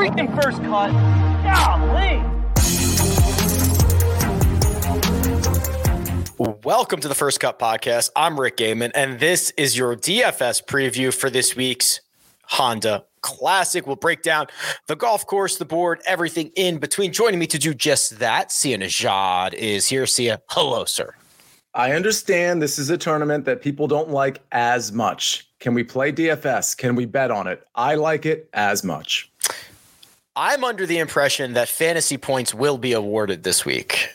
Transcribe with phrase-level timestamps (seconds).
[0.00, 0.90] freaking first cut.
[1.44, 2.24] Golly.
[6.64, 8.08] Welcome to the First Cut Podcast.
[8.16, 12.00] I'm Rick Gehman, and this is your DFS preview for this week's
[12.44, 13.86] Honda Classic.
[13.86, 14.46] We'll break down
[14.86, 17.12] the golf course, the board, everything in between.
[17.12, 20.06] Joining me to do just that, Sia Nejad is here.
[20.06, 21.14] Sia, hello, sir.
[21.74, 25.46] I understand this is a tournament that people don't like as much.
[25.58, 26.74] Can we play DFS?
[26.74, 27.62] Can we bet on it?
[27.74, 29.30] I like it as much.
[30.36, 34.14] I'm under the impression that fantasy points will be awarded this week.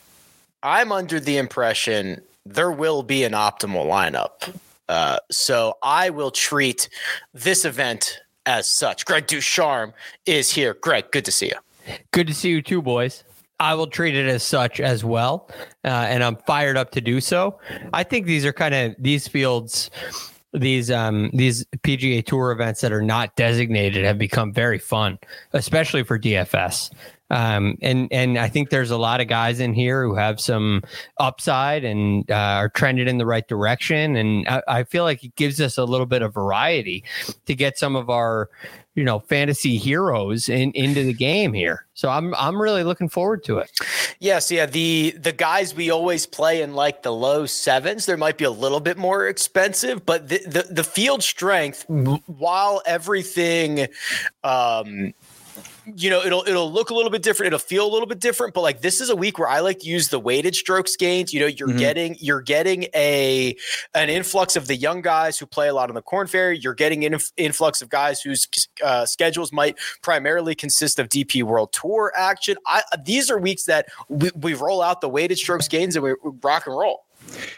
[0.64, 4.56] I'm under the impression there will be an optimal lineup.
[4.88, 6.90] Uh, so I will treat
[7.34, 9.06] this event as such.
[9.06, 9.94] Greg Ducharme
[10.26, 10.76] is here.
[10.76, 11.96] Greg, good to see you.
[12.12, 13.24] Good to see you too, boys.
[13.60, 15.50] I will treat it as such as well,
[15.86, 17.58] uh, and I'm fired up to do so.
[17.94, 19.90] I think these are kind of these fields,
[20.60, 25.20] these um these PGA Tour events that are not designated have become very fun,
[25.54, 26.92] especially for DFS.
[27.32, 30.84] Um, and and I think there's a lot of guys in here who have some
[31.18, 34.16] upside and uh, are trended in the right direction.
[34.16, 37.04] And I, I feel like it gives us a little bit of variety
[37.48, 38.50] to get some of our
[38.96, 41.86] you know fantasy heroes in, into the game here.
[41.94, 43.72] So I'm I'm really looking forward to it.
[44.20, 44.66] Yes, yeah.
[44.66, 48.52] The the guys we always play in like the low sevens, there might be a
[48.52, 53.88] little bit more expensive, but the the, the field strength, while everything
[54.44, 55.14] um
[55.96, 57.48] you know it'll it'll look a little bit different.
[57.48, 59.80] It'll feel a little bit different but like this is a week where i like
[59.80, 61.34] to use the weighted strokes gains.
[61.34, 61.78] You know you're mm-hmm.
[61.78, 63.56] getting you're getting a
[63.94, 66.58] an influx of the young guys who play a lot on the Korn Ferry.
[66.58, 68.48] You're getting an influx of guys whose
[68.84, 72.58] uh, schedules might primarily consist of dp world tour action.
[72.66, 76.14] I, these are weeks that we, we roll out the weighted strokes gains and we
[76.42, 77.05] rock and roll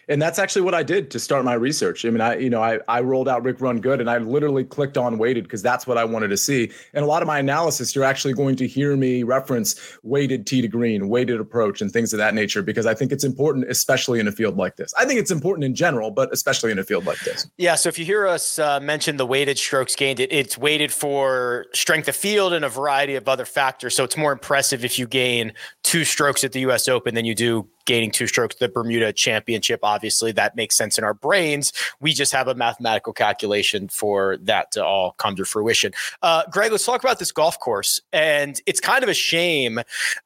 [0.09, 2.05] and that's actually what I did to start my research.
[2.05, 4.63] I mean, I, you know, I, I rolled out Rick Run Good and I literally
[4.63, 6.71] clicked on weighted because that's what I wanted to see.
[6.93, 10.61] And a lot of my analysis, you're actually going to hear me reference weighted tee
[10.61, 14.19] to green, weighted approach, and things of that nature because I think it's important, especially
[14.19, 14.93] in a field like this.
[14.97, 17.49] I think it's important in general, but especially in a field like this.
[17.57, 17.75] Yeah.
[17.75, 21.65] So if you hear us uh, mention the weighted strokes gained, it, it's weighted for
[21.73, 23.95] strength of field and a variety of other factors.
[23.95, 25.53] So it's more impressive if you gain
[25.83, 26.87] two strokes at the U.S.
[26.87, 29.79] Open than you do gaining two strokes the Bermuda Championship.
[29.81, 31.73] Obviously, that makes sense in our brains.
[31.99, 35.93] We just have a mathematical calculation for that to all come to fruition.
[36.21, 37.99] Uh, Greg, let's talk about this golf course.
[38.13, 39.79] And it's kind of a shame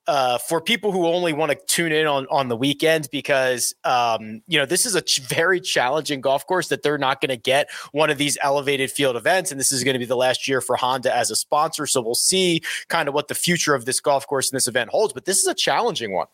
[0.07, 4.41] uh, for people who only want to tune in on, on the weekend because, um,
[4.47, 7.37] you know, this is a ch- very challenging golf course that they're not going to
[7.37, 9.51] get one of these elevated field events.
[9.51, 11.85] And this is going to be the last year for Honda as a sponsor.
[11.85, 14.89] So we'll see kind of what the future of this golf course and this event
[14.89, 15.13] holds.
[15.13, 16.27] But this is a challenging one.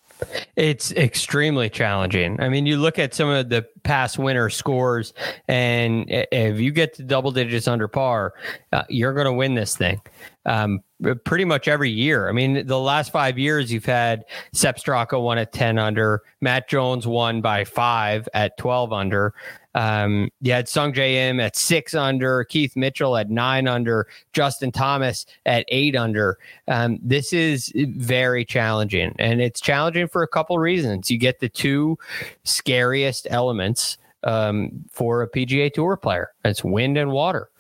[0.56, 2.40] It's extremely challenging.
[2.42, 5.14] I mean, you look at some of the past winner scores,
[5.48, 8.34] and if you get to double digits under par,
[8.74, 10.02] uh, you're going to win this thing.
[10.46, 10.82] Um,
[11.26, 12.30] pretty much every year.
[12.30, 16.68] I mean, the last five years, you've had Sepp Straka won at 10 under, Matt
[16.70, 19.34] Jones won by five at 12 under.
[19.78, 25.28] Um, you had Sungjae Im at six under, Keith Mitchell at nine under, Justin Thomas
[25.46, 26.40] at eight under.
[26.68, 31.12] Um, this is very challenging, and it's challenging for a couple reasons.
[31.12, 31.96] You get the two
[32.44, 36.32] scariest elements um, for a PGA Tour player.
[36.44, 37.52] It's wind and water,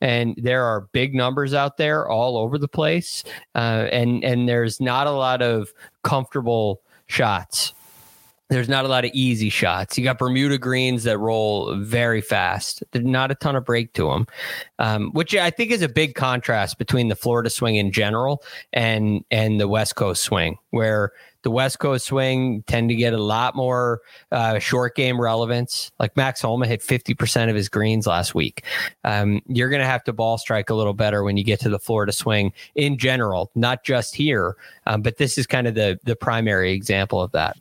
[0.00, 3.22] and there are big numbers out there all over the place,
[3.54, 7.74] uh, and and there's not a lot of comfortable shots
[8.48, 9.98] there's not a lot of easy shots.
[9.98, 12.84] You got Bermuda greens that roll very fast.
[12.92, 14.26] There's not a ton of break to them,
[14.78, 18.42] um, which I think is a big contrast between the Florida swing in general
[18.72, 21.12] and and the West Coast swing, where
[21.46, 24.00] the West Coast swing tend to get a lot more
[24.32, 25.92] uh, short game relevance.
[26.00, 28.64] Like Max Homa hit 50% of his greens last week.
[29.04, 31.68] Um, you're going to have to ball strike a little better when you get to
[31.68, 34.56] the Florida swing in general, not just here.
[34.88, 37.56] Um, but this is kind of the the primary example of that.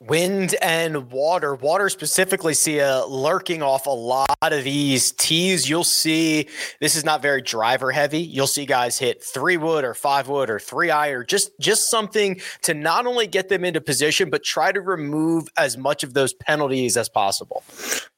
[0.00, 1.54] Wind and water.
[1.54, 5.68] Water specifically see a lurking off a lot of these tees.
[5.68, 6.48] You'll see
[6.80, 8.20] this is not very driver heavy.
[8.20, 12.40] You'll see guys hit three wood or five wood or three iron, just just something
[12.62, 16.32] to not only get them into position, but try to remove as much of those
[16.34, 17.62] penalties as possible.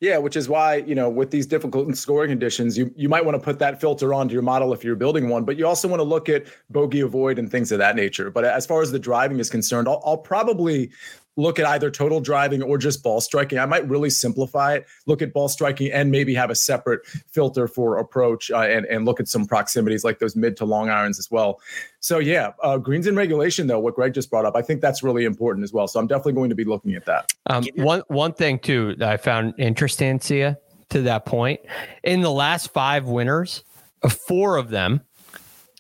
[0.00, 3.36] Yeah, which is why, you know, with these difficult scoring conditions, you, you might want
[3.36, 6.00] to put that filter onto your model if you're building one, but you also want
[6.00, 8.30] to look at bogey avoid and things of that nature.
[8.30, 10.90] But as far as the driving is concerned, I'll, I'll probably
[11.36, 13.58] look at either total driving or just ball striking.
[13.58, 17.66] I might really simplify it, look at ball striking and maybe have a separate filter
[17.66, 21.18] for approach uh, and, and look at some proximities like those mid to long irons
[21.18, 21.60] as well.
[22.00, 25.02] So, yeah, uh, greens in regulation, though, what Greg just brought up, I think that's
[25.02, 25.86] really important as well.
[25.88, 27.32] So, I'm definitely going to be looking at that.
[27.46, 30.58] Um, one, one thing, too, that I found interesting, Sia,
[30.90, 31.60] to that point,
[32.02, 33.64] in the last five winners,
[34.08, 35.00] four of them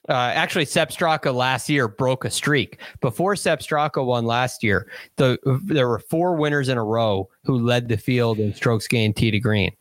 [0.08, 2.80] Uh, actually, Sepp Straka last year broke a streak.
[3.00, 7.58] Before Sepp Straka won last year, the there were four winners in a row who
[7.58, 9.72] led the field in strokes gained tee to green.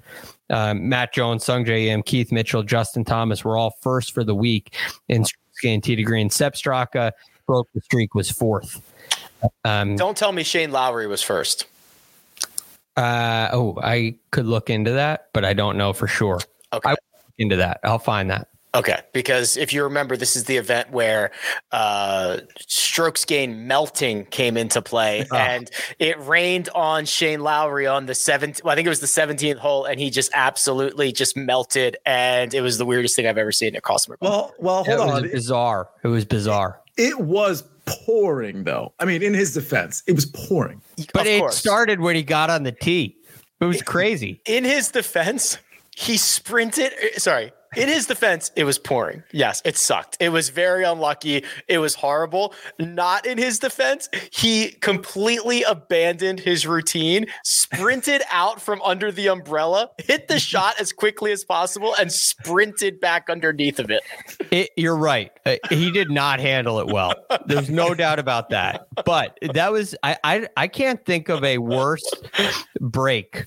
[0.52, 4.76] Um, Matt Jones, Sungjae Im, Keith Mitchell, Justin Thomas were all first for the week
[5.08, 6.30] in strokes gained tee to green.
[6.30, 7.14] Sepp Straka
[7.48, 8.82] broke the streak, was fourth.
[9.66, 11.66] Um, Don't tell me Shane Lowry was first.
[12.96, 16.40] Uh, oh, I could look into that, but I don't know for sure.
[16.74, 16.92] Okay.
[16.92, 16.96] I
[17.38, 17.80] into that.
[17.84, 18.50] I'll find that.
[18.74, 21.32] Okay, because if you remember, this is the event where
[21.74, 22.38] uh,
[22.68, 25.36] strokes gain melting came into play, oh.
[25.36, 25.70] and
[26.00, 28.64] it rained on Shane Lowry on the seventh.
[28.64, 32.54] Well, I think it was the seventeenth hole, and he just absolutely just melted, and
[32.54, 34.22] it was the weirdest thing I've ever seen at Cosmic.
[34.22, 35.22] Well, well, hold it on.
[35.24, 35.90] Was bizarre.
[36.04, 36.80] It was bizarre.
[36.96, 38.94] It, it, was pouring, though.
[39.00, 40.82] I mean, in his defense, it was pouring.
[41.14, 41.58] But of it course.
[41.58, 43.18] started when he got on the tee.
[43.60, 44.42] It was crazy.
[44.46, 45.58] In his defense,
[45.96, 46.94] he sprinted.
[47.18, 49.24] Sorry, in his defense, it was pouring.
[49.32, 50.18] Yes, it sucked.
[50.20, 51.46] It was very unlucky.
[51.70, 52.54] It was horrible.
[52.80, 59.90] Not in his defense, he completely abandoned his routine, sprinted out from under the umbrella,
[59.98, 64.02] hit the shot as quickly as possible, and sprinted back underneath of it.
[64.52, 65.32] it you're right.
[65.46, 67.14] Uh, he did not handle it well.
[67.46, 68.88] There's no doubt about that.
[69.06, 72.04] But that was I I, I can't think of a worse
[72.80, 73.46] break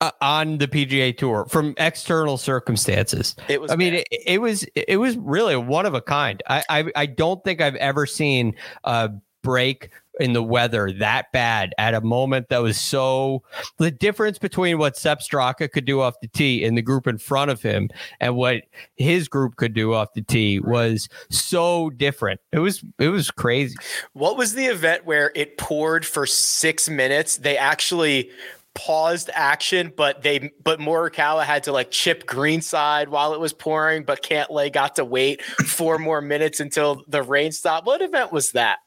[0.00, 3.36] uh, on the PGA Tour from external circumstances.
[3.48, 3.70] It was.
[3.70, 4.64] I mean, it, it, was.
[4.74, 6.42] It was really one of a kind.
[6.48, 6.92] I, I.
[6.96, 8.54] I don't think I've ever seen
[8.84, 9.10] a
[9.42, 13.42] break in the weather that bad at a moment that was so
[13.78, 17.16] the difference between what Sepp Straka could do off the tee in the group in
[17.16, 17.88] front of him
[18.20, 18.64] and what
[18.96, 22.40] his group could do off the tee was so different.
[22.52, 23.76] It was it was crazy.
[24.12, 27.38] What was the event where it poured for 6 minutes?
[27.38, 28.30] They actually
[28.74, 34.04] paused action, but they but Morikawa had to like chip greenside while it was pouring,
[34.04, 37.86] but Cantlay got to wait four more minutes until the rain stopped.
[37.86, 38.78] What event was that?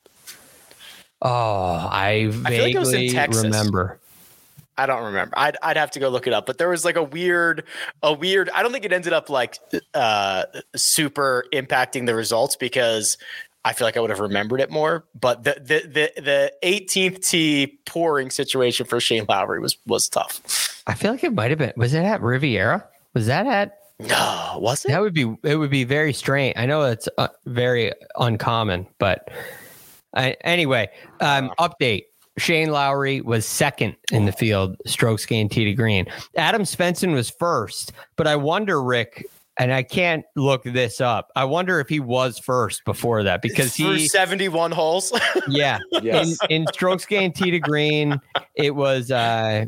[1.21, 3.99] Oh, I vaguely I like remember.
[4.77, 5.33] I don't remember.
[5.37, 6.45] I'd I'd have to go look it up.
[6.45, 7.63] But there was like a weird,
[8.01, 8.49] a weird.
[8.49, 9.57] I don't think it ended up like
[9.93, 10.45] uh,
[10.75, 13.17] super impacting the results because
[13.65, 15.05] I feel like I would have remembered it more.
[15.19, 20.83] But the the the the 18th tee pouring situation for Shane Lowry was was tough.
[20.87, 21.73] I feel like it might have been.
[21.77, 22.85] Was it at Riviera?
[23.13, 23.77] Was that at?
[23.99, 24.89] No, was it?
[24.89, 25.33] That would be.
[25.43, 26.55] It would be very strange.
[26.57, 29.29] I know it's uh, very uncommon, but
[30.13, 30.89] I, anyway.
[31.21, 32.05] Um, update.
[32.39, 36.07] Shane Lowry was second in the field, strokes gained tee to green.
[36.35, 39.27] Adam Svensson was first, but I wonder, Rick,
[39.57, 41.31] and I can't look this up.
[41.35, 45.11] I wonder if he was first before that because he 71 holes.
[45.47, 45.79] yeah.
[46.01, 46.37] Yes.
[46.49, 48.19] In, in strokes gained tee to green,
[48.55, 49.65] it was uh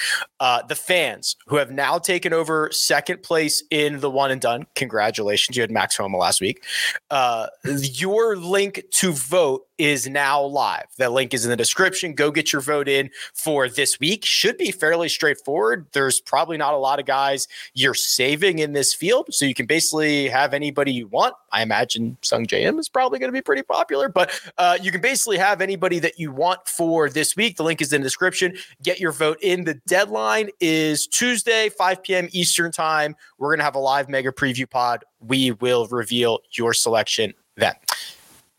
[0.41, 4.67] Uh, the fans who have now taken over second place in the one and done,
[4.75, 5.57] congratulations.
[5.57, 6.65] You had Max Homa last week.
[7.11, 10.87] Uh, your link to vote is now live.
[10.97, 12.15] The link is in the description.
[12.15, 14.25] Go get your vote in for this week.
[14.25, 15.87] Should be fairly straightforward.
[15.93, 19.33] There's probably not a lot of guys you're saving in this field.
[19.33, 21.35] So you can basically have anybody you want.
[21.53, 25.01] I imagine Sung Im is probably going to be pretty popular, but uh, you can
[25.01, 27.57] basically have anybody that you want for this week.
[27.57, 28.57] The link is in the description.
[28.83, 29.65] Get your vote in.
[29.65, 32.29] The deadline is Tuesday, 5 p.m.
[32.33, 33.17] Eastern Time.
[33.39, 35.05] We're going to have a live mega preview pod.
[35.21, 37.75] We will reveal your selection then.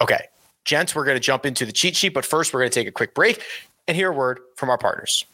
[0.01, 0.27] Okay.
[0.67, 2.89] Gents, we're going to jump into the cheat sheet, but first we're going to take
[2.89, 3.41] a quick break
[3.87, 5.25] and hear a word from our partners.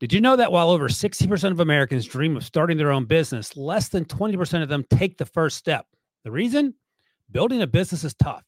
[0.00, 3.56] Did you know that while over 60% of Americans dream of starting their own business,
[3.56, 5.86] less than 20% of them take the first step?
[6.24, 6.74] The reason?
[7.30, 8.42] Building a business is tough.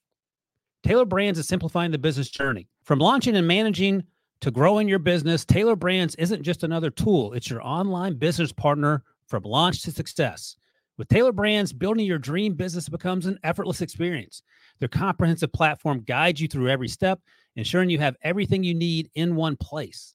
[0.82, 2.66] Tailor Brands is simplifying the business journey.
[2.82, 4.02] From launching and managing
[4.40, 9.04] to growing your business, Tailor Brands isn't just another tool, it's your online business partner
[9.28, 10.56] from launch to success.
[10.96, 14.42] With Tailor Brands, building your dream business becomes an effortless experience.
[14.80, 17.20] Their comprehensive platform guides you through every step,
[17.56, 20.14] ensuring you have everything you need in one place.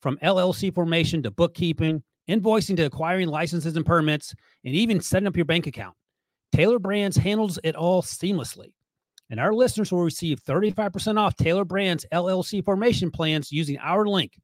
[0.00, 5.36] From LLC formation to bookkeeping, invoicing to acquiring licenses and permits, and even setting up
[5.36, 5.94] your bank account.
[6.52, 8.72] Tailor Brands handles it all seamlessly.
[9.28, 14.38] And our listeners will receive 35% off Tailor Brands LLC formation plans using our link,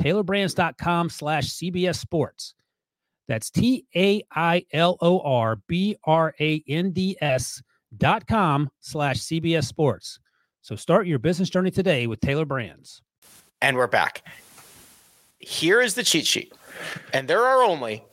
[0.00, 2.54] tailorbrands.com slash CBS Sports.
[3.28, 7.62] That's T A I L O R B R A N D S
[7.96, 10.18] dot com slash CBS Sports.
[10.62, 13.02] So start your business journey today with Tailor Brands.
[13.62, 14.22] And we're back.
[15.38, 16.52] Here is the cheat sheet.
[17.12, 18.04] And there are only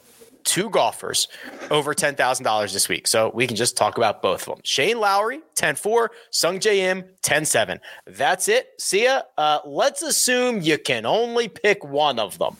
[0.43, 1.27] two golfers
[1.71, 3.07] over $10,000 this week.
[3.07, 4.61] So we can just talk about both of them.
[4.63, 7.79] Shane Lowry, 10 4, Sungjae Im, 10 7.
[8.05, 8.69] That's it.
[8.79, 9.21] See ya.
[9.37, 12.55] Uh, let's assume you can only pick one of them.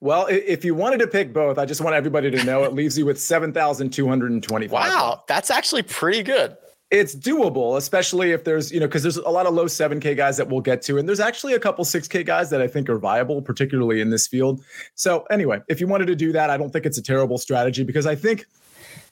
[0.00, 2.98] Well, if you wanted to pick both, I just want everybody to know it leaves
[2.98, 4.70] you with 7,225.
[4.70, 6.56] Wow, that's actually pretty good.
[6.90, 10.36] It's doable, especially if there's, you know, because there's a lot of low 7K guys
[10.36, 10.98] that we'll get to.
[10.98, 14.28] And there's actually a couple 6K guys that I think are viable, particularly in this
[14.28, 14.62] field.
[14.94, 17.82] So, anyway, if you wanted to do that, I don't think it's a terrible strategy
[17.82, 18.46] because I think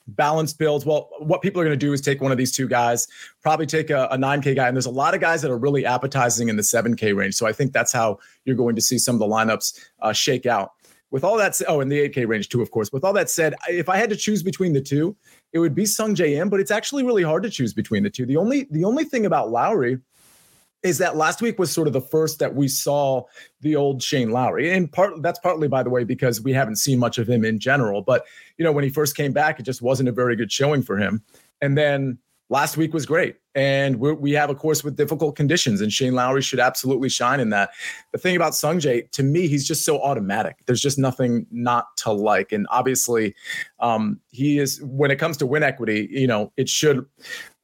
[0.09, 0.85] balanced builds.
[0.85, 3.07] Well, what people are going to do is take one of these two guys,
[3.43, 4.69] probably take a, a, 9K guy.
[4.69, 7.35] And there's a lot of guys that are really appetizing in the 7K range.
[7.35, 10.47] So I think that's how you're going to see some of the lineups uh, shake
[10.47, 10.73] out.
[11.11, 12.91] With all that, oh, in the 8K range too, of course.
[12.91, 15.15] With all that said, if I had to choose between the two,
[15.53, 16.49] it would be Sungjae Im.
[16.49, 18.25] But it's actually really hard to choose between the two.
[18.25, 19.99] The only the only thing about Lowry
[20.83, 23.23] is that last week was sort of the first that we saw
[23.61, 24.73] the old Shane Lowry.
[24.73, 27.59] And part that's partly, by the way, because we haven't seen much of him in
[27.59, 28.03] general.
[28.03, 28.25] But
[28.59, 30.99] you know, when he first came back, it just wasn't a very good showing for
[30.99, 31.23] him.
[31.61, 33.37] And then last week was great.
[33.55, 37.51] And we have a course with difficult conditions, and Shane Lowry should absolutely shine in
[37.51, 37.69] that.
[38.13, 40.57] The thing about Sungjae, to me, he's just so automatic.
[40.65, 42.51] There's just nothing not to like.
[42.51, 43.35] And obviously,
[43.79, 47.05] um, he is, when it comes to win equity, you know, it should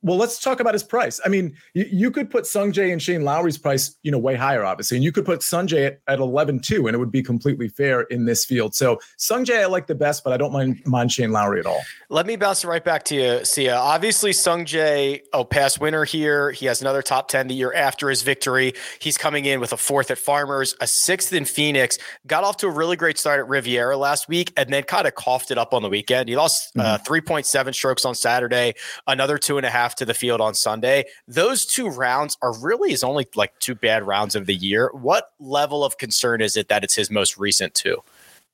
[0.03, 1.21] well, let's talk about his price.
[1.25, 4.65] I mean, you, you could put Sungjae and Shane Lowry's price, you know, way higher,
[4.65, 7.69] obviously, and you could put Sungjae at, at 11 too, and it would be completely
[7.69, 8.75] fair in this field.
[8.75, 11.81] So Sungjae, I like the best, but I don't mind mind Shane Lowry at all.
[12.11, 13.75] Let me bounce it right back to you, Sia.
[13.75, 16.53] Obviously, Sungjae, oh, past winner here.
[16.53, 18.75] He has another top 10 the year after his victory.
[19.01, 21.99] He's coming in with a fourth at Farmers, a sixth in Phoenix.
[22.27, 25.17] Got off to a really great start at Riviera last week, and then kind of
[25.17, 26.29] coughed it up on the weekend.
[26.29, 27.13] He lost uh, mm-hmm.
[27.13, 28.75] uh, 3.7 strokes on Saturday,
[29.07, 31.05] another two and a half to the field on Sunday.
[31.27, 34.91] Those two rounds are really his only like two bad rounds of the year.
[34.93, 38.03] What level of concern is it that it's his most recent two?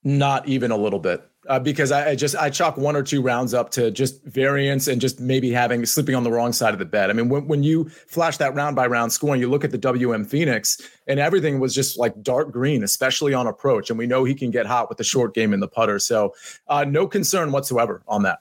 [0.03, 1.29] Not even a little bit.
[1.47, 4.89] Uh, because I, I, just I chalk one or two rounds up to just variance
[4.89, 7.11] and just maybe having sleeping on the wrong side of the bed.
[7.11, 9.77] I mean, when, when you flash that round by round scoring, you look at the
[9.77, 13.91] WM Phoenix and everything was just like dark green, especially on approach.
[13.91, 15.99] And we know he can get hot with the short game in the putter.
[15.99, 16.35] So
[16.69, 18.39] uh, no concern whatsoever on that.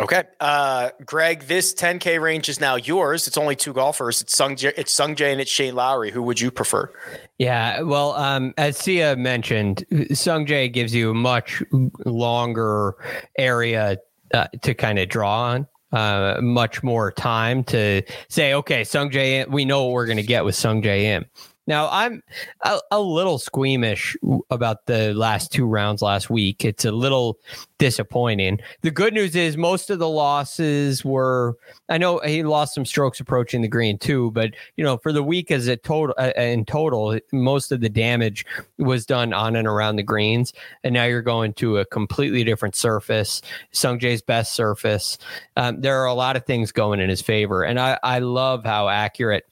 [0.00, 3.26] Okay, uh, Greg, this 10K range is now yours.
[3.26, 4.22] It's only two golfers.
[4.22, 6.10] It's Sung it's Sung Jae and it's Shane Lowry.
[6.10, 6.90] Who would you prefer?
[7.38, 11.62] Yeah, well, um, as Sia mentioned, Sung Jae gives you a much
[12.06, 12.94] longer
[13.36, 13.98] area
[14.32, 15.66] uh, to kind of draw on.
[15.92, 20.22] Uh, much more time to say, okay, Sung Jae, we know what we're going to
[20.22, 21.22] get with Sung Jae.
[21.66, 22.22] Now, I'm
[22.62, 24.16] a, a, little squeamish
[24.50, 26.64] about the last two rounds last week.
[26.64, 27.38] It's a little
[27.78, 28.58] disappointing.
[28.80, 31.56] The good news is most of the losses were.
[31.88, 35.22] I know he lost some strokes approaching the green too, but you know, for the
[35.22, 38.44] week as a total uh, in total, most of the damage
[38.78, 40.52] was done on and around the greens.
[40.82, 43.40] And now you're going to a completely different surface,
[43.72, 45.16] Sungjae's best surface.
[45.56, 48.64] Um, there are a lot of things going in his favor, and I I love
[48.64, 49.46] how accurate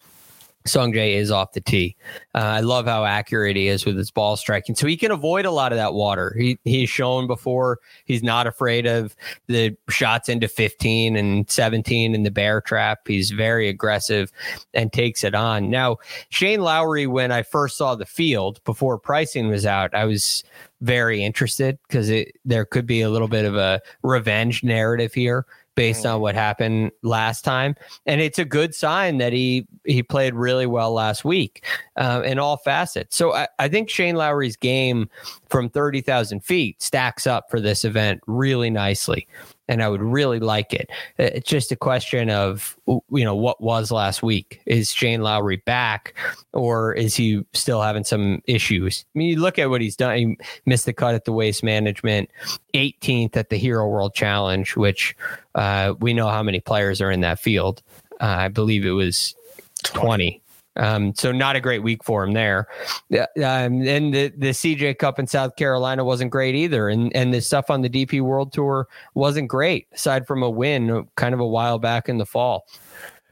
[0.67, 1.97] Sungjae is off the tee.
[2.35, 4.75] Uh, I love how accurate he is with his ball striking.
[4.75, 6.35] So he can avoid a lot of that water.
[6.39, 12.23] He he's shown before he's not afraid of the shots into 15 and 17 in
[12.25, 13.01] the bear trap.
[13.07, 14.31] He's very aggressive
[14.75, 15.71] and takes it on.
[15.71, 15.97] Now,
[16.29, 20.45] Shane Lowry, when I first saw the field before pricing was out, I was
[20.83, 22.11] very interested because
[22.45, 25.47] there could be a little bit of a revenge narrative here
[25.81, 27.75] based on what happened last time.
[28.05, 31.65] And it's a good sign that he he played really well last week
[31.97, 33.17] uh, in all facets.
[33.17, 35.09] So I, I think Shane Lowry's game
[35.51, 39.27] from 30,000 feet stacks up for this event really nicely
[39.71, 40.91] and I would really like it.
[41.19, 44.61] Uh, it's just a question of you know what was last week.
[44.67, 46.15] Is Shane Lowry back,
[46.53, 49.05] or is he still having some issues?
[49.15, 50.17] I mean, you look at what he's done.
[50.17, 52.31] He missed the cut at the Waste Management,
[52.75, 55.17] 18th at the Hero World Challenge, which
[55.55, 57.81] uh, we know how many players are in that field.
[58.21, 59.37] Uh, I believe it was
[59.85, 60.43] 20.
[60.77, 62.69] Um, so not a great week for him there.
[63.13, 66.89] Um, and the, the CJ Cup in South Carolina wasn't great either.
[66.89, 71.07] And, and the stuff on the DP World Tour wasn't great, aside from a win
[71.17, 72.67] kind of a while back in the fall.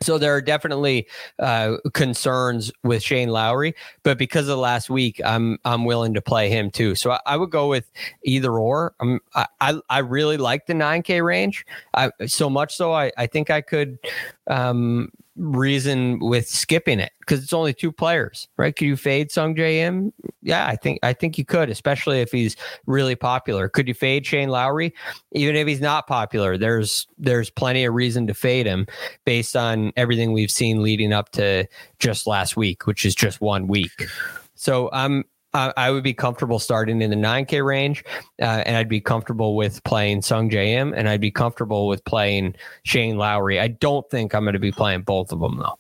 [0.03, 5.21] So there are definitely uh, concerns with Shane Lowry, but because of the last week,
[5.25, 6.95] I'm I'm willing to play him too.
[6.95, 7.91] So I, I would go with
[8.23, 8.95] either or.
[9.01, 11.67] I'm, I I really like the 9K range.
[11.95, 13.99] I, so much so I I think I could
[14.47, 18.75] um, reason with skipping it because it's only two players, right?
[18.75, 20.13] Could you fade Sungjae J M?
[20.43, 23.69] Yeah, I think I think you could, especially if he's really popular.
[23.69, 24.95] Could you fade Shane Lowry?
[25.33, 28.87] Even if he's not popular, there's there's plenty of reason to fade him
[29.25, 31.67] based on everything we've seen leading up to
[31.99, 34.09] just last week, which is just one week.
[34.55, 35.23] So I'm uh,
[35.55, 38.05] I would be comfortable starting in the 9K range,
[38.41, 42.55] uh, and I'd be comfortable with playing Sungjae JM, and I'd be comfortable with playing
[42.83, 43.61] Shane Lowry.
[43.61, 45.79] I don't think I'm going to be playing both of them though.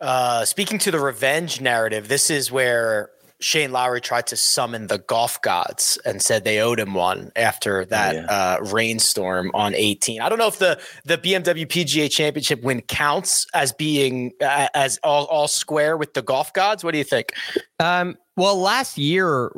[0.00, 4.98] Uh, speaking to the revenge narrative, this is where Shane Lowry tried to summon the
[4.98, 8.22] golf gods and said they owed him one after that yeah.
[8.24, 10.20] uh, rainstorm on 18.
[10.20, 14.98] I don't know if the the BMW PGA Championship win counts as being uh, as
[15.02, 16.82] all, all square with the golf gods.
[16.82, 17.32] What do you think?
[17.78, 19.50] Um, well, last year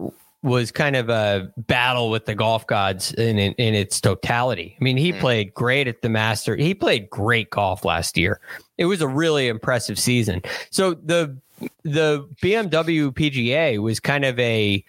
[0.43, 4.77] was kind of a battle with the golf gods in in, in its totality.
[4.81, 5.21] I mean, he mm.
[5.21, 6.57] played great at the Master.
[6.57, 8.41] He played great golf last year.
[8.79, 10.43] It was a really impressive season.
[10.71, 11.37] So the
[11.83, 14.85] the BMW PGA was kind of a,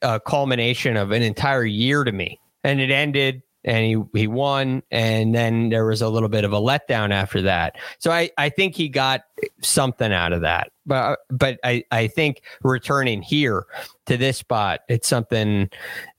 [0.00, 4.82] a culmination of an entire year to me, and it ended and he he won
[4.90, 7.76] and then there was a little bit of a letdown after that.
[7.98, 9.22] So i i think he got
[9.60, 10.72] something out of that.
[10.86, 13.66] But but i i think returning here
[14.06, 15.70] to this spot it's something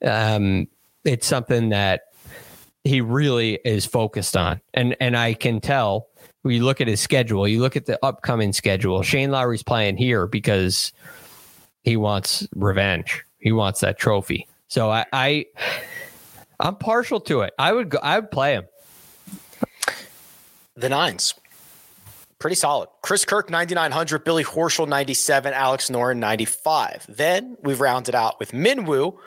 [0.05, 0.67] um
[1.03, 2.03] it's something that
[2.83, 4.61] he really is focused on.
[4.73, 6.07] And and i can tell
[6.41, 9.97] when you look at his schedule you look at the upcoming schedule shane lowry's playing
[9.97, 10.91] here because
[11.83, 13.23] he wants revenge.
[13.39, 14.47] He wants that trophy.
[14.67, 15.45] So i i
[16.59, 17.53] I'm partial to it.
[17.57, 17.99] I would go.
[18.01, 18.65] I would play him.
[20.75, 21.35] The nines,
[22.39, 22.89] pretty solid.
[23.01, 27.05] Chris Kirk 9900, Billy Horschel 97, Alex Noren 95.
[27.07, 29.17] Then we've rounded out with Minwoo,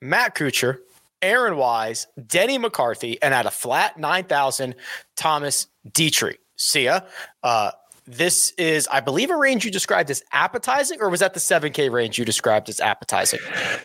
[0.00, 0.78] Matt Kuchar,
[1.22, 4.74] Aaron Wise, Denny McCarthy, and at a flat 9,000,
[5.16, 6.36] Thomas Detry.
[6.56, 7.00] See ya.
[7.42, 7.70] Uh,
[8.06, 11.90] this is, I believe, a range you described as appetizing, or was that the 7K
[11.90, 13.40] range you described as appetizing?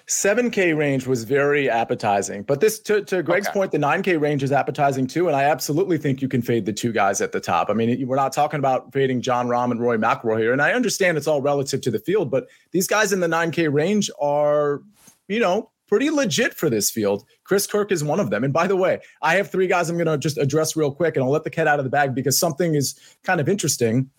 [0.07, 2.43] 7K range was very appetizing.
[2.43, 3.53] But this, to, to Greg's okay.
[3.53, 5.27] point, the 9K range is appetizing too.
[5.27, 7.69] And I absolutely think you can fade the two guys at the top.
[7.69, 10.51] I mean, we're not talking about fading Jon Rahm and Rory McIlroy here.
[10.51, 13.71] And I understand it's all relative to the field, but these guys in the 9K
[13.71, 14.81] range are,
[15.29, 17.25] you know, pretty legit for this field.
[17.43, 18.43] Chris Kirk is one of them.
[18.43, 21.17] And by the way, I have three guys I'm going to just address real quick,
[21.17, 24.09] and I'll let the cat out of the bag because something is kind of interesting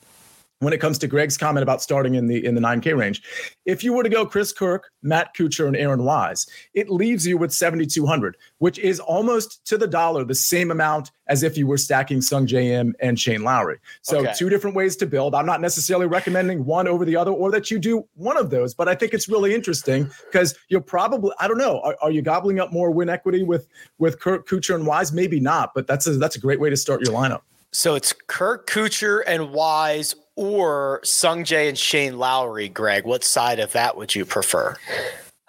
[0.60, 3.22] when it comes to Greg's comment about starting in the in the 9K range.
[3.64, 7.36] If you were to go Chris Kirk, Matt Kuchar, and Aaron Wise, it leaves you
[7.36, 11.78] with 7,200, which is almost to the dollar the same amount as if you were
[11.78, 13.78] stacking Sung Im and Shane Lowry.
[14.02, 14.32] So okay.
[14.36, 15.34] two different ways to build.
[15.34, 18.74] I'm not necessarily recommending one over the other or that you do one of those,
[18.74, 22.22] but I think it's really interesting because you're probably I don't know, are, are, you
[22.22, 23.66] gobbling up more win equity with
[23.98, 25.12] with Kirk Kuchar and Wise?
[25.12, 27.40] Maybe not, but that's a, that's a great way to start your lineup.
[27.72, 33.04] So it's Kirk Kuchar and Wise or Sungjae and Shane Lowry, Greg?
[33.04, 34.74] What side of that would you prefer?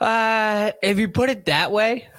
[0.01, 2.09] Uh, if you put it that way,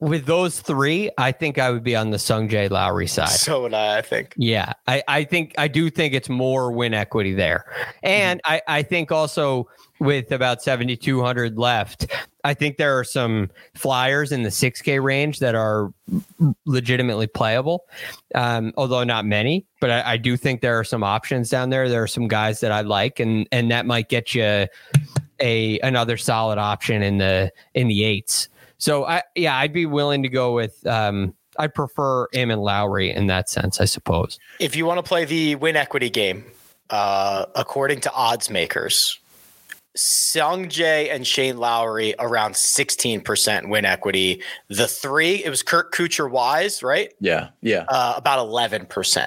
[0.00, 3.28] with those three, I think I would be on the Sungjae Lowry side.
[3.28, 4.34] So would I, I think.
[4.36, 4.72] Yeah.
[4.88, 7.66] I, I think I do think it's more win equity there.
[8.02, 8.54] And mm-hmm.
[8.54, 9.68] I, I think also
[10.00, 12.12] with about 7,200 left,
[12.48, 15.92] I think there are some flyers in the 6K range that are
[16.64, 17.84] legitimately playable,
[18.34, 19.66] um, although not many.
[19.82, 21.90] But I, I, do think there are some options down there.
[21.90, 24.66] There are some guys that I like, and and that might get you
[25.40, 28.48] a another solid option in the in the eights.
[28.78, 30.86] So I yeah, I'd be willing to go with.
[30.86, 34.38] Um, I prefer and Lowry in that sense, I suppose.
[34.58, 36.46] If you want to play the win equity game,
[36.88, 39.18] uh, according to odds makers,
[39.96, 44.42] Sung Jae and Shane Lowry around 16% win equity.
[44.68, 47.12] The three, it was Kirk Kuchar Wise, right?
[47.20, 47.48] Yeah.
[47.62, 47.84] Yeah.
[47.88, 49.26] Uh, about 11%.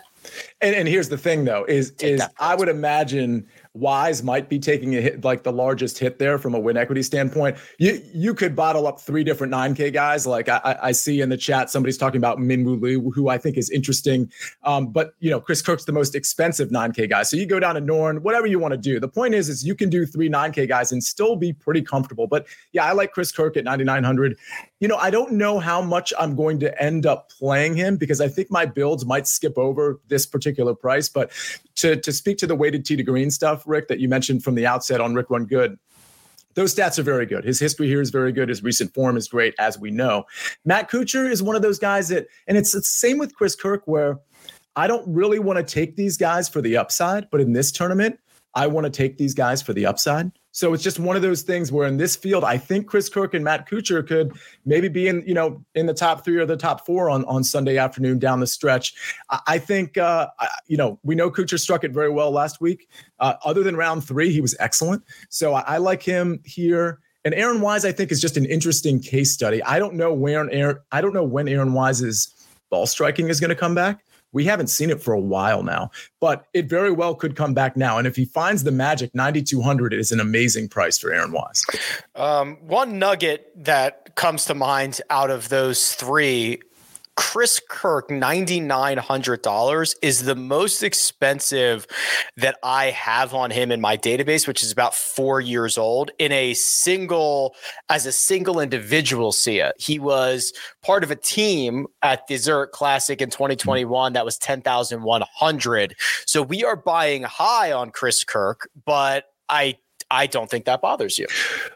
[0.61, 4.97] And, and here's the thing though, is, is I would imagine Wise might be taking
[4.97, 7.57] a hit, like the largest hit there from a win equity standpoint.
[7.79, 10.27] You you could bottle up three different 9K guys.
[10.27, 13.57] Like I, I see in the chat, somebody's talking about Minwoo Lee, who I think
[13.57, 14.29] is interesting.
[14.63, 17.23] Um, but you know, Chris Kirk's the most expensive 9K guy.
[17.23, 18.99] So you go down to Noren, whatever you want to do.
[18.99, 22.27] The point is, is you can do three 9K guys and still be pretty comfortable.
[22.27, 24.37] But yeah, I like Chris Kirk at 9,900
[24.81, 28.19] you know, I don't know how much I'm going to end up playing him because
[28.19, 31.07] I think my builds might skip over this particular price.
[31.07, 31.31] But
[31.75, 34.55] to to speak to the weighted tee to green stuff, Rick, that you mentioned from
[34.55, 35.77] the outset on Rick Run Good,
[36.55, 37.45] those stats are very good.
[37.45, 38.49] His history here is very good.
[38.49, 40.25] His recent form is great, as we know.
[40.65, 43.83] Matt Kuchar is one of those guys that, and it's the same with Chris Kirk,
[43.85, 44.17] where
[44.75, 48.19] I don't really want to take these guys for the upside, but in this tournament,
[48.55, 51.43] I want to take these guys for the upside So it's just one of those
[51.43, 54.33] things where in this field, I think Chris Kirk and Matt Kuchar could
[54.65, 57.43] maybe be in, you know, in the top three or the top four on, on
[57.43, 58.93] Sunday afternoon down the stretch.
[59.29, 62.59] I, I think, uh, I, you know, we know Kuchar struck it very well last
[62.59, 62.89] week.
[63.19, 65.03] Uh, other than round three, he was excellent.
[65.29, 66.99] So I, I like him here.
[67.23, 69.63] And Aaron Wise, I think, is just an interesting case study.
[69.63, 72.33] I don't know where Aaron, I don't know when Aaron Wise's
[72.69, 74.03] ball striking is going to come back.
[74.33, 77.75] We haven't seen it for a while now, but it very well could come back
[77.75, 77.97] now.
[77.97, 81.63] And if he finds the magic, 9,200 is an amazing price for Aaron Wise.
[82.15, 86.61] Um, one nugget that comes to mind out of those three
[87.21, 91.85] Chris Kirk, $9,900 is the most expensive
[92.35, 96.31] that I have on him in my database, which is about four years old in
[96.31, 97.55] a single,
[97.89, 99.71] as a single individual, Sia.
[99.77, 105.95] He was part of a team at the Zurich Classic in 2021 that was 10,100.
[106.25, 109.77] So we are buying high on Chris Kirk, but I
[110.11, 111.25] I don't think that bothers you.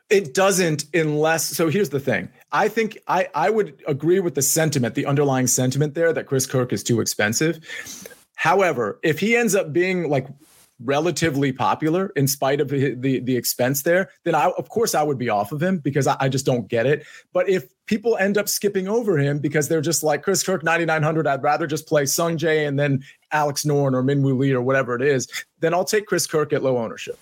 [0.10, 2.30] It doesn't unless so here's the thing.
[2.56, 6.46] I think I I would agree with the sentiment, the underlying sentiment there that Chris
[6.46, 7.60] Kirk is too expensive.
[8.36, 10.26] However, if he ends up being like
[10.80, 15.04] relatively popular in spite of the, the, the expense there, then I of course I
[15.04, 17.06] would be off of him because I, I just don't get it.
[17.34, 21.28] But if people end up skipping over him because they're just like Chris Kirk 9900,
[21.28, 24.96] I'd rather just play Sung Jae and then Alex Noren or Minwoo Lee or whatever
[24.96, 25.28] it is,
[25.60, 27.20] then I'll take Chris Kirk at low ownership.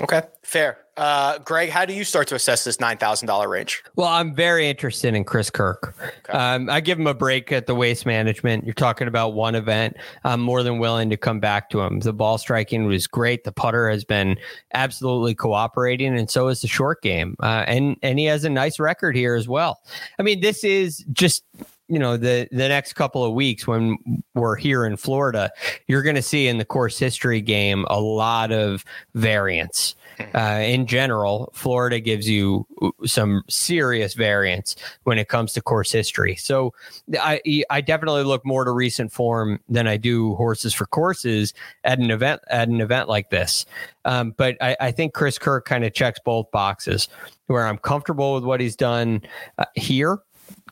[0.00, 0.78] Okay, fair.
[0.96, 3.82] Uh, Greg, how do you start to assess this nine thousand dollar range?
[3.94, 5.94] Well, I'm very interested in Chris Kirk.
[6.20, 6.36] Okay.
[6.36, 8.64] Um, I give him a break at the waste management.
[8.64, 9.96] You're talking about one event.
[10.24, 12.00] I'm more than willing to come back to him.
[12.00, 13.44] The ball striking was great.
[13.44, 14.36] The putter has been
[14.72, 17.36] absolutely cooperating, and so is the short game.
[17.40, 19.80] Uh, and and he has a nice record here as well.
[20.18, 21.44] I mean, this is just
[21.88, 23.98] you know the the next couple of weeks when
[24.34, 25.50] we're here in Florida,
[25.86, 29.94] you're going to see in the course history game a lot of variance.
[30.16, 30.36] Hmm.
[30.36, 32.66] Uh, in general, Florida gives you
[33.04, 36.36] some serious variance when it comes to course history.
[36.36, 36.72] So
[37.20, 41.52] I I definitely look more to recent form than I do horses for courses
[41.84, 43.66] at an event at an event like this.
[44.06, 47.08] Um, but I, I, think Chris Kirk kind of checks both boxes,
[47.46, 49.22] where I'm comfortable with what he's done
[49.56, 50.18] uh, here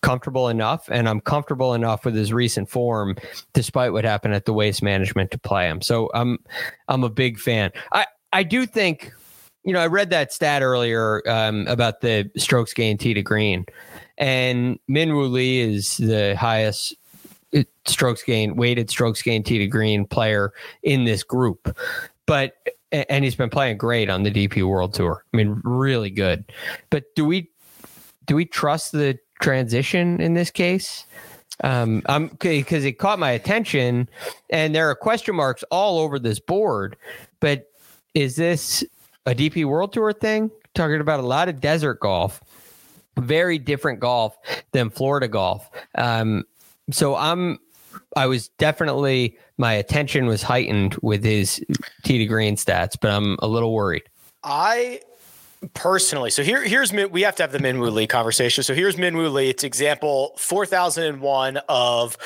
[0.03, 3.17] comfortable enough, and I'm comfortable enough with his recent form,
[3.55, 5.81] despite what happened at the waste management to play him.
[5.81, 6.38] So I'm
[6.88, 7.73] I'm a big fan.
[7.93, 9.12] I I do think,
[9.65, 13.65] you know, I read that stat earlier um, about the strokes gained tee to green,
[14.19, 16.95] and Minwoo Lee is the highest
[17.57, 21.77] uh, strokes gain weighted strokes gained tee to green player in this group,
[22.27, 22.55] but
[22.91, 25.25] and he's been playing great on the DP World Tour.
[25.33, 26.45] I mean, really good.
[26.91, 27.51] But do we
[28.27, 31.05] do we trust the transition in this case.
[31.63, 34.09] Um, I'm because it caught my attention,
[34.49, 36.97] and there are question marks all over this board.
[37.41, 37.67] But
[38.15, 38.83] is this
[39.27, 40.51] a DP World Tour thing?
[40.75, 42.41] Talking about a lot of desert golf,
[43.19, 44.37] very different golf
[44.73, 45.69] than Florida golf.
[45.97, 46.45] Um,
[46.91, 47.59] so I'm,
[48.17, 51.63] I was definitely my attention was heightened with his
[52.05, 54.05] tee to green stats, but I'm a little worried.
[54.43, 55.01] I
[55.75, 56.31] personally.
[56.31, 58.64] So here, here's we have to have the Minwoo Lee conversation.
[58.64, 59.51] So here's Minwoo Lee.
[59.51, 62.16] It's example four thousand and one of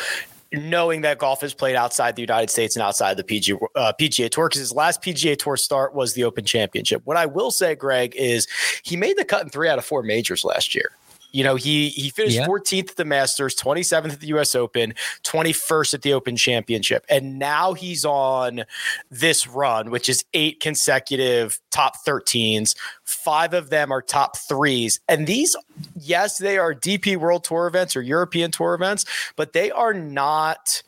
[0.53, 4.31] knowing that golf is played outside the United States and outside the PGA, uh, PGA
[4.31, 7.03] Tour because his last PGA Tour start was the Open Championship.
[7.05, 8.47] What I will say, Greg, is
[8.83, 10.93] he made the cut in three out of four majors last year.
[11.37, 12.47] You know, he he finished yeah.
[12.47, 17.05] 14th at the Masters, 27th at the US Open, 21st at the Open Championship.
[17.11, 18.65] And now he's on
[19.11, 22.75] this run, which is eight consecutive top 13s.
[23.05, 24.99] Five of them are top threes.
[25.09, 25.55] And these,
[26.01, 29.05] yes, they are DP World Tour events or European Tour events,
[29.37, 30.83] but they are not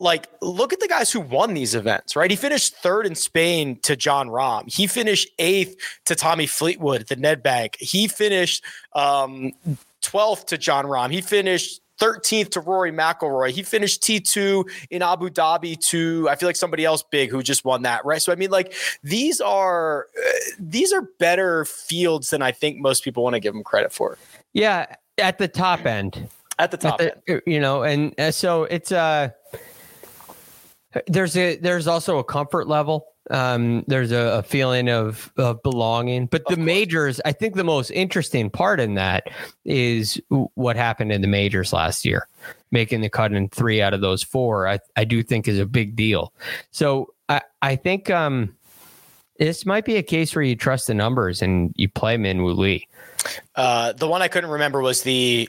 [0.00, 2.30] like look at the guys who won these events, right?
[2.30, 4.72] He finished third in Spain to Jon Rahm.
[4.72, 7.76] He finished eighth to Tommy Fleetwood at the Nedbank.
[7.80, 9.52] He finished um,
[10.02, 11.10] 12th to Jon Rahm.
[11.10, 13.50] He finished 13th to Rory McIlroy.
[13.50, 17.64] He finished T2 in Abu Dhabi to I feel like somebody else big who just
[17.64, 18.22] won that, right?
[18.22, 23.02] So I mean like these are uh, these are better fields than I think most
[23.02, 24.16] people want to give them credit for.
[24.52, 24.86] Yeah,
[25.18, 26.28] at the top end.
[26.60, 27.42] At the top at the, end.
[27.46, 29.30] You know, and uh, so it's uh
[31.06, 33.06] there's a there's also a comfort level.
[33.30, 37.20] Um, there's a, a feeling of of belonging, but the majors.
[37.24, 39.28] I think the most interesting part in that
[39.64, 40.20] is
[40.54, 42.26] what happened in the majors last year,
[42.70, 44.66] making the cut in three out of those four.
[44.66, 46.32] I I do think is a big deal.
[46.70, 48.54] So I I think um
[49.38, 52.88] this might be a case where you trust the numbers and you play Minwoo Lee.
[53.54, 55.48] Uh, the one I couldn't remember was the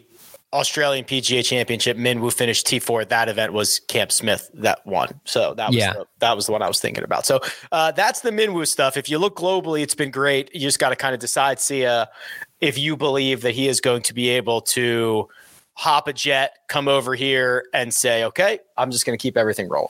[0.52, 3.08] Australian PGA Championship, Min Minwoo finished T4.
[3.10, 5.20] That event was Cam Smith that won.
[5.26, 5.94] So that was Yeah.
[5.94, 7.26] the, that was the one I was thinking about.
[7.26, 7.40] So
[7.72, 8.98] uh, that's the Min Minwoo stuff.
[8.98, 10.50] If you look globally, it's been great.
[10.54, 12.10] You just got to kind of decide, Sia,
[12.62, 15.28] if you believe that he is going to be able to
[15.74, 19.70] hop a jet, come over here, and say, "Okay, I'm just going to keep everything
[19.70, 19.90] rolling."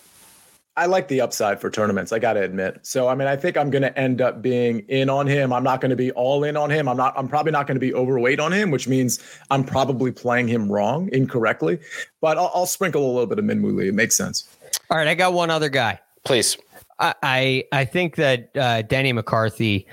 [0.77, 2.11] I like the upside for tournaments.
[2.11, 2.79] I got to admit.
[2.83, 5.51] So I mean, I think I'm going to end up being in on him.
[5.51, 6.87] I'm not going to be all in on him.
[6.87, 7.13] I'm not.
[7.17, 9.19] I'm probably not going to be overweight on him, which means
[9.51, 11.79] I'm probably playing him wrong, incorrectly.
[12.21, 13.89] But I'll, I'll sprinkle a little bit of Minwoo Lee.
[13.89, 14.47] It makes sense.
[14.89, 15.99] All right, I got one other guy.
[16.23, 16.57] Please.
[16.99, 19.85] I I, I think that uh, Denny McCarthy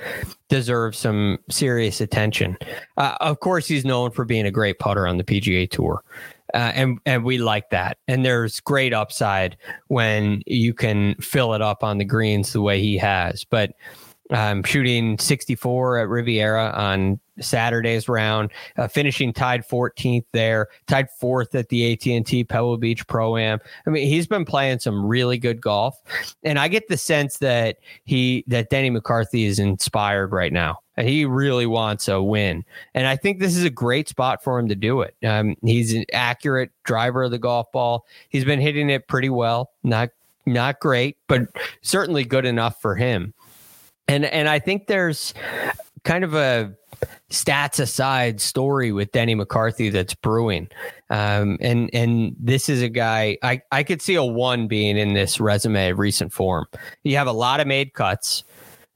[0.49, 2.57] deserves some serious attention.
[2.97, 6.03] Uh, of course, he's known for being a great putter on the PGA Tour.
[6.55, 7.99] Uh, and and we like that.
[8.09, 9.57] And there's great upside
[9.89, 13.45] when you can fill it up on the greens the way he has.
[13.45, 13.73] But
[14.31, 21.55] um, shooting 64 at Riviera on Saturday's round, uh, finishing tied 14th there, tied fourth
[21.55, 23.59] at the AT&T Pebble Beach Pro Am.
[23.87, 26.01] I mean, he's been playing some really good golf,
[26.43, 30.81] and I get the sense that he that Denny McCarthy is inspired right now.
[30.99, 34.59] And he really wants a win, and I think this is a great spot for
[34.59, 35.15] him to do it.
[35.25, 38.07] Um, he's an accurate driver of the golf ball.
[38.31, 40.09] He's been hitting it pretty well, not
[40.47, 41.43] not great, but
[41.83, 43.35] certainly good enough for him.
[44.09, 45.35] And and I think there's
[46.05, 46.73] kind of a
[47.31, 50.69] stats aside story with Denny McCarthy that's brewing.
[51.11, 55.15] Um, and and this is a guy I, I could see a one being in
[55.15, 56.67] this resume recent form.
[57.03, 58.45] You have a lot of made cuts,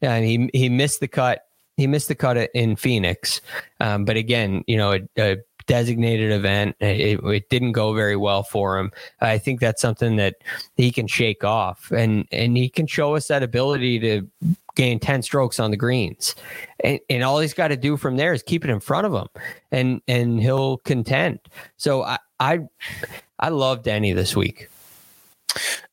[0.00, 1.46] and he he missed the cut.
[1.76, 3.40] He missed the cut in Phoenix,
[3.80, 6.76] um, but again, you know, a, a designated event.
[6.80, 8.90] It, it didn't go very well for him.
[9.20, 10.34] I think that's something that
[10.76, 14.28] he can shake off, and and he can show us that ability to
[14.76, 16.34] gain 10 strokes on the greens.
[16.82, 19.12] And, and all he's got to do from there is keep it in front of
[19.12, 19.28] him
[19.70, 21.40] and and he'll contend.
[21.76, 22.60] So I I,
[23.38, 24.68] I love Denny this week.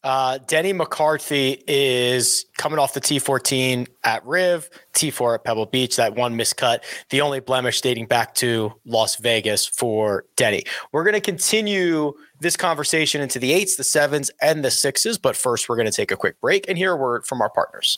[0.04, 6.16] Uh, Denny McCarthy is coming off the T14 at Riv, T4 at Pebble Beach, that
[6.16, 10.64] one miscut, the only blemish dating back to Las Vegas for Denny.
[10.92, 15.36] We're going to continue this conversation into the eights, the sevens, and the sixes, but
[15.36, 17.98] first we're going to take a quick break and hear a word from our partners.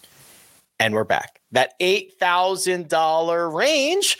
[0.81, 1.41] And we're back.
[1.51, 4.17] That $8,000 range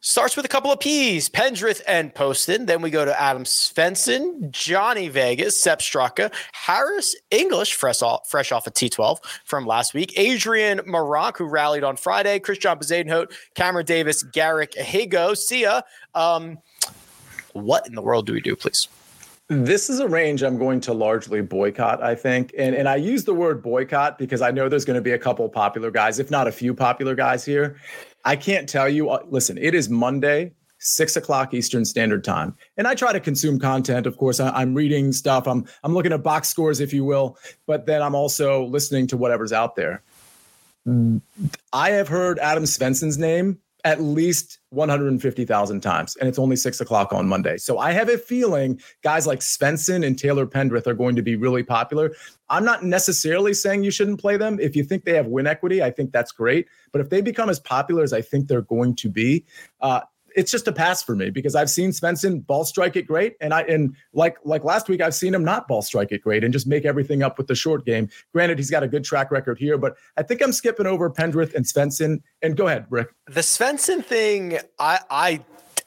[0.00, 2.66] starts with a couple of P's, Pendrith and Poston.
[2.66, 8.52] Then we go to Adam Svensson, Johnny Vegas, Sepp Straka, Harris English, fresh off, fresh
[8.52, 13.86] off of T12 from last week, Adrian Meronk, who rallied on Friday, Christiaan Bezuidenhout, Cameron
[13.86, 15.34] Davis, Garrick Higgo.
[15.34, 16.58] Sia, um,
[17.54, 18.88] what in the world do we do, please?
[19.62, 22.52] This is a range I'm going to largely boycott, I think.
[22.58, 25.18] And and I use the word boycott because I know there's going to be a
[25.18, 27.76] couple popular guys, if not a few popular guys here.
[28.24, 29.10] I can't tell you.
[29.10, 33.60] Uh, listen, it is Monday, six o'clock Eastern Standard Time, and I try to consume
[33.60, 34.06] content.
[34.06, 35.46] Of course, I, am reading stuff.
[35.46, 39.16] I'm I'm looking at box scores, if you will, but then I'm also listening to
[39.16, 40.02] whatever's out there.
[41.72, 47.12] I have heard Adam Svensson's name at least 150,000 times, and it's only six o'clock
[47.12, 47.58] on Monday.
[47.58, 51.36] So I have a feeling guys like Svensson and Taylor Pendrith are going to be
[51.36, 52.10] really popular.
[52.48, 54.58] I'm not necessarily saying you shouldn't play them.
[54.58, 56.66] If you think they have win equity, I think that's great.
[56.92, 59.44] But if they become as popular as I think they're going to be,
[59.80, 60.00] uh,
[60.34, 63.54] it's just a pass for me because I've seen Svensson ball strike it great, and
[63.54, 66.52] I and like like last week I've seen him not ball strike it great and
[66.52, 68.08] just make everything up with the short game.
[68.32, 71.54] Granted, he's got a good track record here, but I think I'm skipping over Pendrith
[71.54, 72.20] and Svensson.
[72.42, 73.08] And go ahead, Rick.
[73.26, 75.44] The Svensson thing, I I,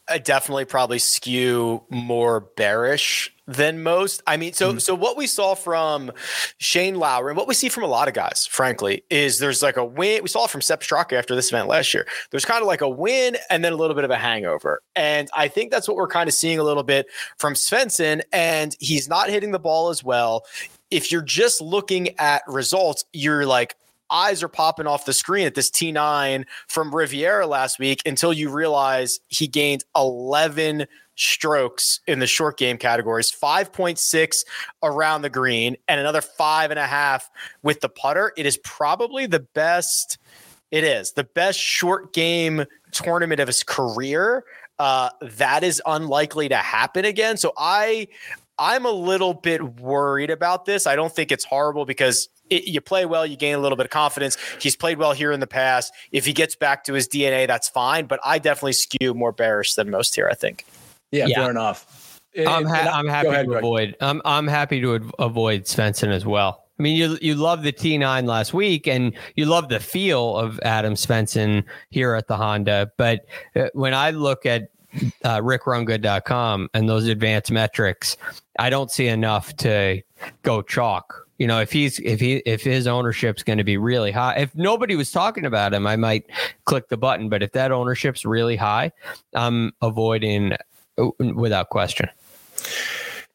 [0.10, 4.22] I definitely probably skew more bearish than most.
[4.28, 4.80] I mean, so mm-hmm.
[4.80, 6.12] so what we saw from
[6.58, 9.78] Shane Lowry and what we see from a lot of guys, frankly, is there's like
[9.78, 10.22] a win.
[10.22, 12.06] We saw it from Sepp Straka after this event last year.
[12.32, 14.82] There's kind of like a win and then a little bit of a hangover.
[14.96, 18.22] And I think that's what we're kind of seeing a little bit from Svensson.
[18.32, 20.46] And he's not hitting the ball as well.
[20.92, 23.76] If you're just looking at results, you're like,
[24.10, 28.50] eyes are popping off the screen at this T9 from Riviera last week until you
[28.50, 34.46] realize he gained 11 strokes in the short game categories, 5.6
[34.84, 37.30] around the green, and another five and a half
[37.64, 38.32] with the putter.
[38.38, 40.18] It is probably the best.
[40.72, 44.46] It is the best short game tournament of his career.
[44.80, 47.38] Uh, that is unlikely to happen again.
[47.38, 48.08] So I,
[48.60, 50.86] I'm a little bit worried about this.
[50.86, 53.86] I don't think it's horrible because it, you play well, you gain a little bit
[53.86, 54.38] of confidence.
[54.60, 55.94] He's played well here in the past.
[56.12, 58.06] If he gets back to his DNA, that's fine.
[58.06, 60.28] But I definitely skew more bearish than most here.
[60.30, 60.66] I think.
[61.12, 61.36] Yeah, yeah.
[61.42, 62.20] fair enough.
[62.38, 63.64] I'm, ha- I'm happy ahead, to Greg.
[63.64, 63.96] avoid.
[64.02, 66.66] I'm I'm happy to avoid Svensson as well.
[66.80, 70.60] I mean, you you love the T9 last week, and you love the feel of
[70.64, 72.92] Adam Svensson here at the Honda.
[72.98, 74.70] But uh, when I look at
[75.24, 78.18] uh, rickrungood.com and those advanced metrics,
[78.60, 80.02] I don't see enough to
[80.44, 81.27] go chalk.
[81.38, 84.56] You know, if he's if he if his ownership's going to be really high, if
[84.56, 86.26] nobody was talking about him, I might
[86.66, 87.30] click the button.
[87.30, 88.92] But if that ownership's really high,
[89.34, 90.54] I'm avoiding
[90.98, 92.10] uh, without question.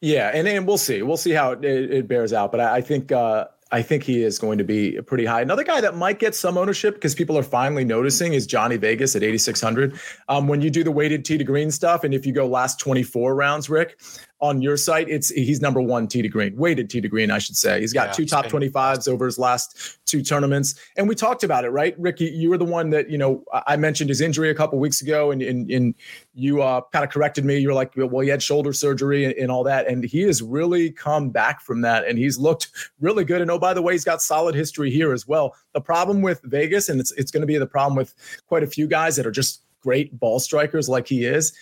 [0.00, 1.02] Yeah, and, and we'll see.
[1.02, 2.50] We'll see how it, it bears out.
[2.50, 5.40] But I, I think uh, I think he is going to be pretty high.
[5.40, 9.16] Another guy that might get some ownership because people are finally noticing is Johnny Vegas
[9.16, 9.98] at 8,600.
[10.28, 12.78] Um, when you do the weighted tee to green stuff, and if you go last
[12.78, 13.98] 24 rounds, Rick,
[14.42, 17.38] on your site, it's he's number one tee to green, weighted tee to green, I
[17.38, 17.80] should say.
[17.80, 20.74] He's got yeah, two top 25s over his last two tournaments.
[20.96, 21.94] And we talked about it, right?
[21.96, 25.00] Ricky, you were the one that, you know, I mentioned his injury a couple weeks
[25.00, 25.94] ago and, and, and
[26.34, 27.56] you uh, kind of corrected me.
[27.58, 29.86] You were like, well, he had shoulder surgery and, and all that.
[29.86, 33.42] And he has really come back from that and he's looked really good.
[33.42, 35.54] And oh, by the way, he's got solid history here as well.
[35.72, 38.12] The problem with Vegas, and it's, it's going to be the problem with
[38.48, 41.52] quite a few guys that are just great ball strikers like he is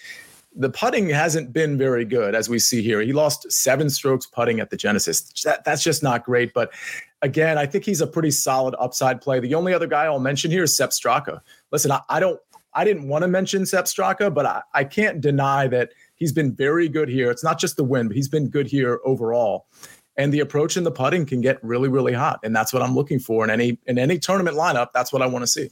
[0.54, 3.00] the putting hasn't been very good as we see here.
[3.00, 5.22] He lost seven strokes putting at the Genesis.
[5.44, 6.52] That, that's just not great.
[6.52, 6.72] But
[7.22, 9.40] again, I think he's a pretty solid upside play.
[9.40, 11.40] The only other guy I'll mention here is Sepp Straka.
[11.70, 12.40] Listen, I, I don't,
[12.74, 16.52] I didn't want to mention Sepp Straka, but I, I can't deny that he's been
[16.52, 17.30] very good here.
[17.30, 19.66] It's not just the win, but he's been good here overall.
[20.16, 22.94] And the approach in the putting can get really, really hot, and that's what I'm
[22.94, 24.88] looking for in any in any tournament lineup.
[24.92, 25.70] That's what I want to see.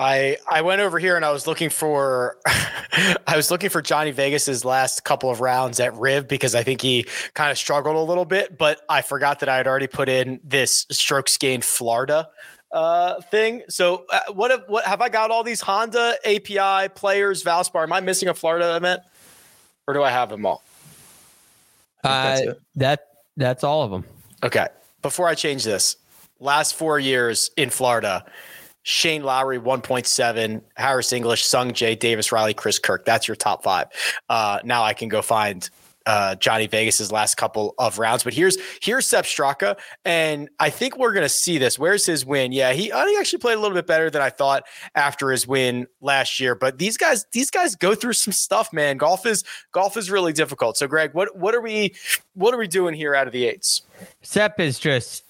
[0.00, 4.12] I I went over here and I was looking for I was looking for Johnny
[4.12, 8.00] Vegas's last couple of rounds at Riv because I think he kind of struggled a
[8.00, 12.30] little bit, but I forgot that I had already put in this strokes gained Florida
[12.72, 13.62] uh, thing.
[13.68, 17.82] So uh, what have what have I got all these Honda API players Valspar?
[17.82, 19.02] Am I missing a Florida event,
[19.86, 20.62] or do I have them all?
[22.02, 22.40] Uh,
[22.76, 24.04] that that's all of them.
[24.42, 24.68] Okay.
[25.02, 25.96] Before I change this,
[26.38, 28.24] last four years in Florida,
[28.82, 33.04] Shane Lowry 1.7, Harris English, Sungjae, Davis Riley, Chris Kirk.
[33.04, 33.88] That's your top five.
[34.28, 35.68] Uh, now I can go find
[36.06, 38.24] uh, Johnny Vegas's last couple of rounds.
[38.24, 41.78] But here's here's Sepp Straka, and I think we're to see this.
[41.78, 42.52] Where's his win?
[42.52, 44.64] Yeah, he, he actually played a little bit better than I thought
[44.94, 46.54] after his win last year.
[46.54, 48.96] But these guys these guys go through some stuff, man.
[48.96, 50.76] Golf is golf is really difficult.
[50.76, 51.94] So, Greg, what what are we
[52.34, 53.82] what are we doing here out of the eights?
[54.22, 55.24] Sepp is just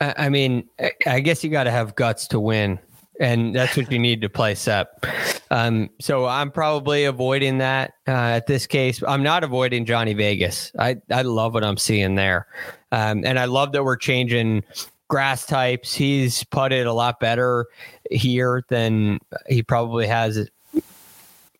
[0.00, 0.68] I mean,
[1.06, 2.80] I guess you got to have guts to win,
[3.20, 5.04] and that's what you need to play Sepp.
[5.50, 9.02] Um, so I'm probably avoiding that uh, at this case.
[9.06, 10.72] I'm not avoiding Johnny Vegas.
[10.78, 12.46] I I love what I'm seeing there,
[12.92, 14.64] um, and I love that we're changing
[15.08, 15.94] grass types.
[15.94, 17.66] He's putted a lot better
[18.10, 20.48] here than he probably has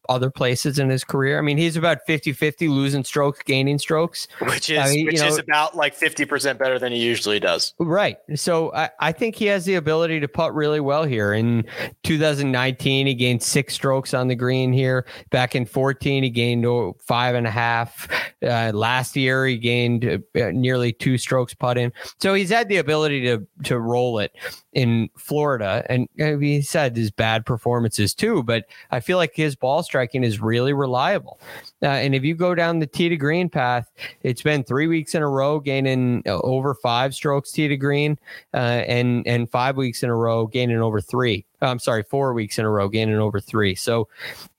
[0.09, 1.39] other places in his career.
[1.39, 4.29] I mean, he's about 50-50 losing strokes, gaining strokes.
[4.41, 7.75] Which is I mean, which know, is about like 50% better than he usually does.
[7.79, 8.19] Right.
[8.35, 11.33] So I, I think he has the ability to putt really well here.
[11.33, 11.65] In
[12.03, 15.07] 2019, he gained six strokes on the green here.
[15.31, 16.65] Back in 14, he gained
[17.01, 18.09] five and a half.
[18.43, 21.93] Uh, last year, he gained uh, nearly two strokes putting.
[22.21, 24.33] So he's had the ability to to roll it
[24.73, 25.85] in Florida.
[25.89, 30.41] And he said his bad performances too, but I feel like his ball striking is
[30.41, 31.39] really reliable.
[31.81, 33.89] Uh, and if you go down the tee to green path,
[34.23, 38.19] it's been three weeks in a row gaining over five strokes tee to green,
[38.53, 41.45] uh, and and five weeks in a row gaining over three.
[41.63, 43.77] I'm sorry, four weeks in a row gaining over three.
[43.77, 44.09] So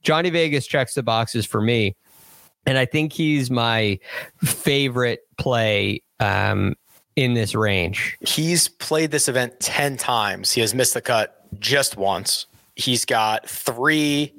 [0.04, 1.98] Johnny Vegas checks the boxes for me.
[2.65, 4.00] And I think he's my
[4.41, 6.76] favorite play um,
[7.17, 8.17] in this range.
[8.21, 10.54] He's played this event 10 times.
[10.54, 12.48] He has missed the cut just once.
[12.76, 14.34] He's got three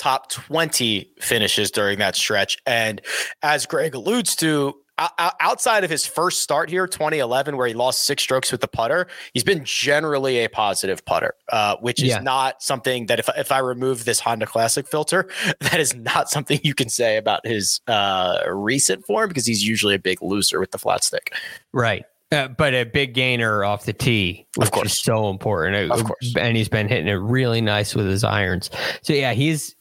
[0.00, 2.56] top 20 finishes during that stretch.
[2.66, 3.02] And
[3.42, 4.74] as Greg alludes to,
[5.18, 9.08] outside of his first start here, 2011, where he lost six strokes with the putter,
[9.34, 12.20] he's been generally a positive putter, uh, which is yeah.
[12.20, 15.28] not something that if, if I remove this Honda Classic filter,
[15.60, 19.94] that is not something you can say about his uh, recent form because he's usually
[19.94, 21.34] a big loser with the flat stick.
[21.72, 22.04] Right.
[22.32, 24.92] Uh, but a big gainer off the tee, which of course.
[24.92, 25.90] is so important.
[25.90, 26.34] Of course.
[26.38, 28.70] And he's been hitting it really nice with his irons.
[29.02, 29.74] So yeah, he's.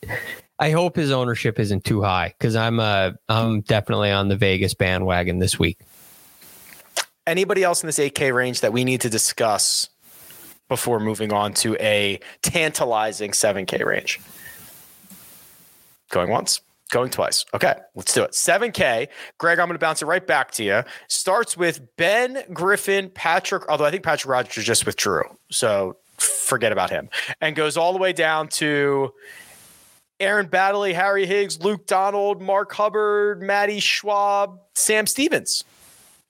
[0.57, 4.73] I hope his ownership isn't too high because I'm uh I'm definitely on the Vegas
[4.73, 5.79] bandwagon this week.
[7.27, 9.89] Anybody else in this 8K range that we need to discuss
[10.67, 14.19] before moving on to a tantalizing 7K range?
[16.09, 16.61] Going once.
[16.91, 17.45] Going twice.
[17.53, 18.31] Okay, let's do it.
[18.31, 19.07] 7K.
[19.37, 20.83] Greg, I'm going to bounce it right back to you.
[21.07, 25.23] Starts with Ben Griffin, Patrick, although I think Patrick Rodgers just withdrew.
[25.51, 27.09] So forget about him.
[27.41, 29.13] And goes all the way down to
[30.19, 35.63] Aaron Baddeley, Harry Higgs, Luke Donald, Mark Hubbard, Maddie Schwab, Sam Stevens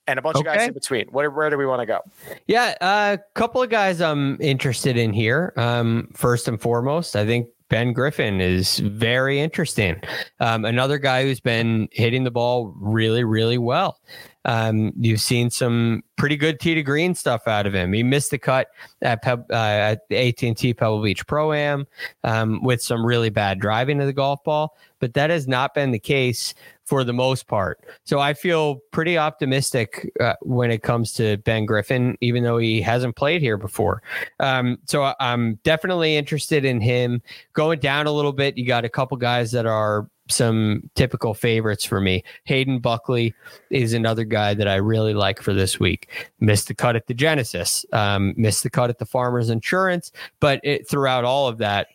[0.06, 0.48] and a bunch okay.
[0.48, 1.06] of guys in between.
[1.08, 2.00] Where, where do we want to go?
[2.46, 5.52] Yeah, a uh, couple of guys I'm interested in here.
[5.56, 10.02] Um, first and foremost, I think Ben Griffin is very interesting.
[10.40, 13.98] Um, another guy who's been hitting the ball really, really well.
[14.44, 17.92] Um, you've seen some pretty good tee to green stuff out of him.
[17.92, 18.68] He missed the cut
[19.02, 21.86] at, Peb, uh, at AT&T Pebble Beach Pro Am
[22.24, 25.90] um, with some really bad driving of the golf ball, but that has not been
[25.90, 26.54] the case
[26.90, 27.78] for the most part.
[28.04, 32.82] So I feel pretty optimistic uh, when it comes to Ben Griffin, even though he
[32.82, 34.02] hasn't played here before.
[34.40, 37.22] Um, so I'm definitely interested in him
[37.52, 38.58] going down a little bit.
[38.58, 42.24] You got a couple guys that are some typical favorites for me.
[42.44, 43.34] Hayden Buckley
[43.70, 46.30] is another guy that I really like for this week.
[46.40, 50.60] Missed the cut at the Genesis, um, missed the cut at the Farmers Insurance, but
[50.62, 51.88] it, throughout all of that,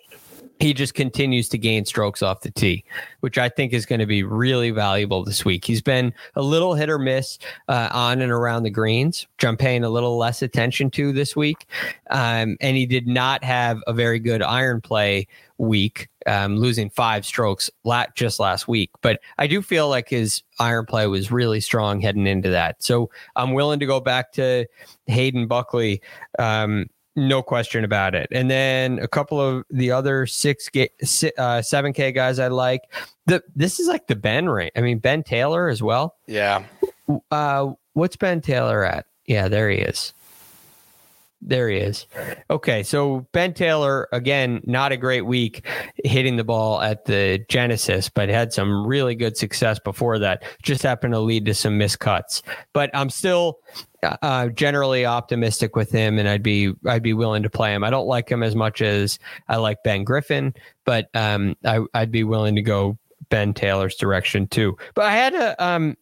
[0.59, 2.83] he just continues to gain strokes off the tee,
[3.19, 5.65] which I think is going to be really valuable this week.
[5.65, 7.37] He's been a little hit or miss
[7.67, 11.35] uh, on and around the greens, which I'm paying a little less attention to this
[11.35, 11.67] week.
[12.09, 15.27] Um, and he did not have a very good iron play
[15.57, 18.91] week, um, losing five strokes la- just last week.
[19.01, 22.81] But I do feel like his iron play was really strong heading into that.
[22.81, 24.65] So I'm willing to go back to
[25.07, 26.01] Hayden Buckley.
[26.39, 28.27] Um, no question about it.
[28.31, 30.69] And then a couple of the other six,
[31.37, 32.81] uh, seven K guys I like.
[33.25, 34.73] The this is like the Ben rate.
[34.75, 36.15] I mean Ben Taylor as well.
[36.27, 36.63] Yeah.
[37.31, 39.05] Uh, what's Ben Taylor at?
[39.25, 40.13] Yeah, there he is.
[41.41, 42.07] There he is.
[42.49, 45.67] Okay, so Ben Taylor again, not a great week
[46.03, 50.43] hitting the ball at the Genesis, but had some really good success before that.
[50.63, 52.41] Just happened to lead to some miscuts.
[52.73, 53.59] But I'm still
[54.21, 57.83] uh, generally optimistic with him, and I'd be I'd be willing to play him.
[57.83, 62.11] I don't like him as much as I like Ben Griffin, but um, I, I'd
[62.11, 62.97] be willing to go
[63.29, 64.77] Ben Taylor's direction too.
[64.93, 65.97] But I had a um,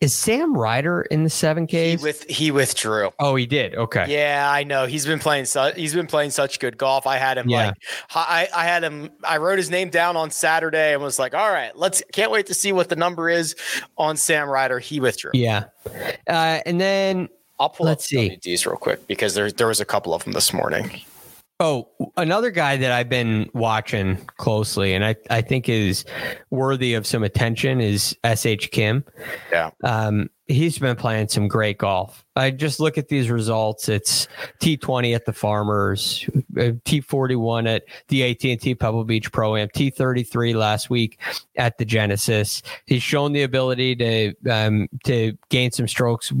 [0.00, 1.90] is Sam Ryder in the seven K?
[1.90, 3.10] He with he withdrew.
[3.18, 3.74] Oh, he did.
[3.74, 4.04] Okay.
[4.08, 4.86] Yeah, I know.
[4.86, 5.44] He's been playing.
[5.46, 7.06] Su- he's been playing such good golf.
[7.06, 7.66] I had him Yeah.
[7.66, 7.74] like
[8.14, 9.10] I I had him.
[9.24, 12.02] I wrote his name down on Saturday and was like, all right, let's.
[12.12, 13.54] Can't wait to see what the number is
[13.96, 14.78] on Sam Ryder.
[14.78, 15.32] He withdrew.
[15.34, 15.64] Yeah.
[16.26, 17.28] Uh, and then
[17.58, 18.38] I'll pull Let's up see.
[18.42, 21.00] WDs real quick because there there was a couple of them this morning.
[21.60, 26.04] Oh, another guy that I've been watching closely and I, I think is
[26.50, 29.04] worthy of some attention is SH Kim.
[29.50, 29.70] Yeah.
[29.82, 32.24] Um, he's been playing some great golf.
[32.36, 33.88] I just look at these results.
[33.88, 34.28] It's
[34.60, 36.24] T20 at the Farmers,
[36.56, 41.18] uh, T41 at the AT&T Pebble Beach Pro Am, T33 last week
[41.56, 42.62] at the Genesis.
[42.86, 46.32] He's shown the ability to um, to gain some strokes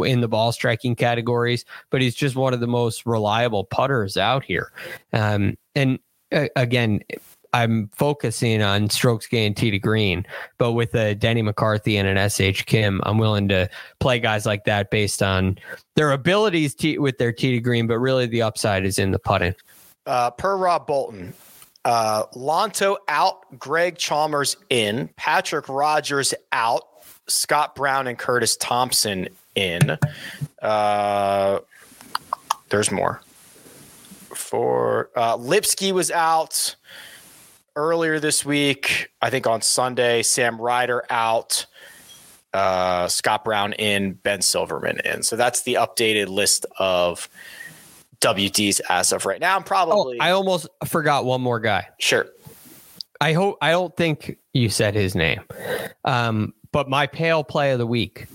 [0.00, 4.44] in the ball striking categories, but he's just one of the most reliable putters out
[4.44, 4.72] here.
[5.12, 5.98] Um, and
[6.32, 7.00] uh, again,
[7.54, 10.26] I'm focusing on strokes gained tee to green,
[10.58, 13.70] but with a Denny McCarthy and an SH Kim, I'm willing to
[14.00, 15.58] play guys like that based on
[15.94, 19.20] their abilities to, with their tee to green, but really the upside is in the
[19.20, 19.54] putting.
[20.04, 21.32] Uh, per Rob Bolton,
[21.84, 26.82] uh, Lanto out, Greg Chalmers in, Patrick Rodgers out,
[27.28, 29.98] Scott Brown and Curtis Thompson in.
[30.62, 31.58] Uh,
[32.68, 33.20] there's more.
[34.34, 36.76] For uh, Lipsky was out
[37.76, 39.10] earlier this week.
[39.22, 40.22] I think on Sunday.
[40.22, 41.66] Sam Ryder out.
[42.52, 45.22] Uh, Scott Brown in, Ben Silverman in.
[45.24, 47.28] So that's the updated list of
[48.20, 49.56] WDs as of right now.
[49.56, 51.88] I'm Oh, probably I almost forgot one more guy.
[51.98, 52.26] sure.
[53.20, 55.40] I hope I don't think you said his name.
[56.04, 58.26] Um, but my pale play of the week.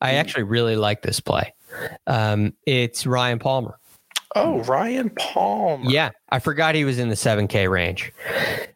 [0.00, 1.54] I actually really like this play.
[2.06, 3.78] Um, it's Ryan Palmer.
[4.36, 5.90] Oh, Ryan Palmer.
[5.90, 8.12] Yeah, I forgot he was in the 7K range.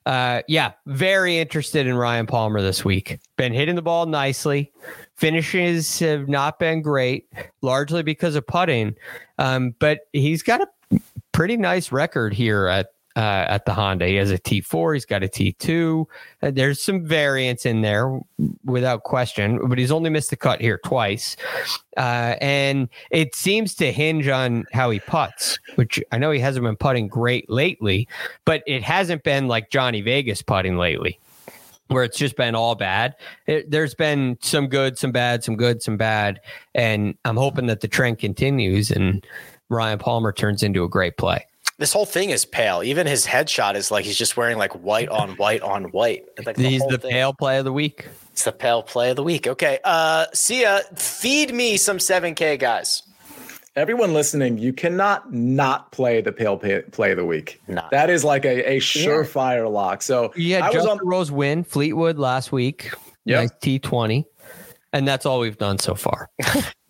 [0.07, 3.21] Uh, yeah, very interested in Ryan Palmer this week.
[3.37, 4.73] Been hitting the ball nicely.
[5.17, 7.29] Finishes have not been great,
[7.61, 8.97] largely because of putting.
[9.39, 11.01] Um, but he's got a
[11.33, 14.07] pretty nice record here at uh, at the Honda.
[14.07, 14.95] He has a T4.
[14.95, 16.07] He's got a T2.
[16.43, 18.21] Uh, there's some variance in there
[18.65, 21.37] without question, but he's only missed the cut here twice.
[21.97, 26.65] Uh, and it seems to hinge on how he puts, which I know he hasn't
[26.65, 28.09] been putting great lately,
[28.45, 31.19] but it hasn't been like Johnny Vegas putting lately.
[31.89, 33.17] Where it's just been all bad.
[33.47, 36.41] It, there's been some good, some bad, some good, some bad.
[36.75, 39.27] And I'm hoping that the trend continues and
[39.69, 41.47] Ryan Palmer turns into a great play.
[41.83, 42.85] This whole thing is pale.
[42.85, 46.27] Even his headshot is like he's just wearing like white on white on white.
[46.37, 47.11] It's like He's whole the thing.
[47.11, 48.07] pale play of the week.
[48.31, 49.49] It's the pale play of the week.
[49.49, 49.81] Okay.
[49.83, 53.03] Uh see Sia, feed me some 7K guys.
[53.75, 57.61] Everyone listening, you cannot not play the pale pay, play of the week.
[57.67, 57.91] Not.
[57.91, 60.03] That is like a, a surefire lock.
[60.03, 62.93] So You had I was on Rose win Fleetwood last week.
[63.25, 64.25] Yeah, Nice T20.
[64.93, 66.29] And that's all we've done so far.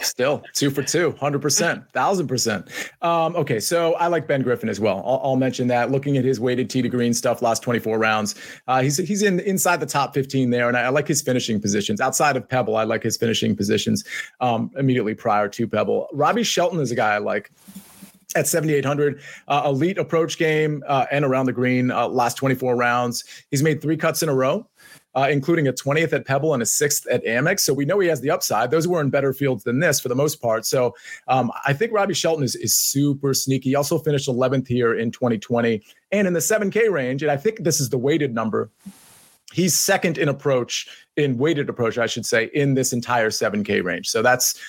[0.00, 2.92] Still two for two, 100%, 1000%.
[3.02, 5.02] Um, okay, so I like Ben Griffin as well.
[5.06, 5.90] I'll, I'll, mention that.
[5.90, 8.34] Looking at his weighted tee to green stuff last 24 rounds,
[8.68, 11.60] uh, he's he's in inside the top 15 there, and I, I, like his finishing
[11.60, 12.00] positions.
[12.00, 14.04] Outside of Pebble, I like his finishing positions
[14.40, 16.08] um, immediately prior to Pebble.
[16.12, 17.50] Robbie Shelton is a guy I like
[18.36, 19.20] at 7,800.
[19.48, 23.24] Uh, elite approach game uh, and around the green uh, last 24 rounds.
[23.50, 24.66] He's made three cuts in a row.
[25.16, 27.60] Uh, including a 20th at Pebble and a sixth at Amex.
[27.60, 28.70] So we know he has the upside.
[28.70, 30.66] Those were in better fields than this for the most part.
[30.66, 30.94] So
[31.26, 33.70] um, I think Robbie Shelton is, is super sneaky.
[33.70, 37.22] He also finished 11th here in 2020 and in the 7K range.
[37.22, 38.70] And I think this is the weighted number.
[39.52, 40.86] He's second in approach
[41.16, 44.10] in weighted approach, I should say, in this entire 7K range.
[44.10, 44.60] So that's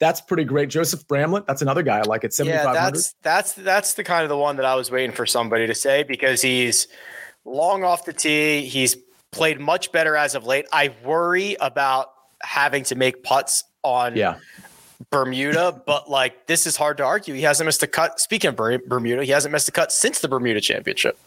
[0.00, 0.68] that's pretty great.
[0.68, 2.74] Joseph Bramlett, that's another guy I like at 7,500.
[2.74, 5.66] Yeah, that's that's that's the kind of the one that I was waiting for somebody
[5.66, 6.88] to say because he's
[7.46, 8.66] long off the tee.
[8.66, 8.96] He's
[9.34, 10.66] played much better as of late.
[10.72, 12.12] I worry about
[12.42, 14.38] having to make putts on yeah.
[15.10, 17.34] Bermuda, but like this is hard to argue.
[17.34, 18.20] He hasn't missed a cut.
[18.20, 21.18] Speaking of Bermuda, he hasn't missed a cut since the Bermuda Championship.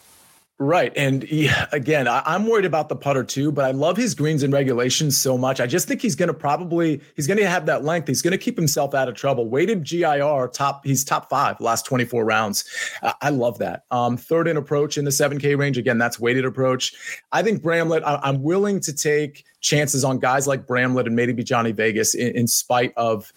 [0.60, 0.92] Right.
[0.96, 1.24] And
[1.72, 5.16] again, I, am worried about the putter too, but I love his greens and regulations
[5.16, 5.60] so much.
[5.60, 8.08] I just think he's going to probably, he's going to have that length.
[8.08, 9.48] He's going to keep himself out of trouble.
[9.48, 12.66] Weighted GIR top, he's top five last 24 rounds.
[13.04, 13.84] Uh, I love that.
[13.92, 15.78] Um, third in approach in the 7K range.
[15.78, 16.96] Again, that's weighted approach.
[17.32, 21.44] I think Bramlett, I, I'm willing to take chances on guys like Bramlett and maybe
[21.44, 23.32] Johnny Vegas in, in spite of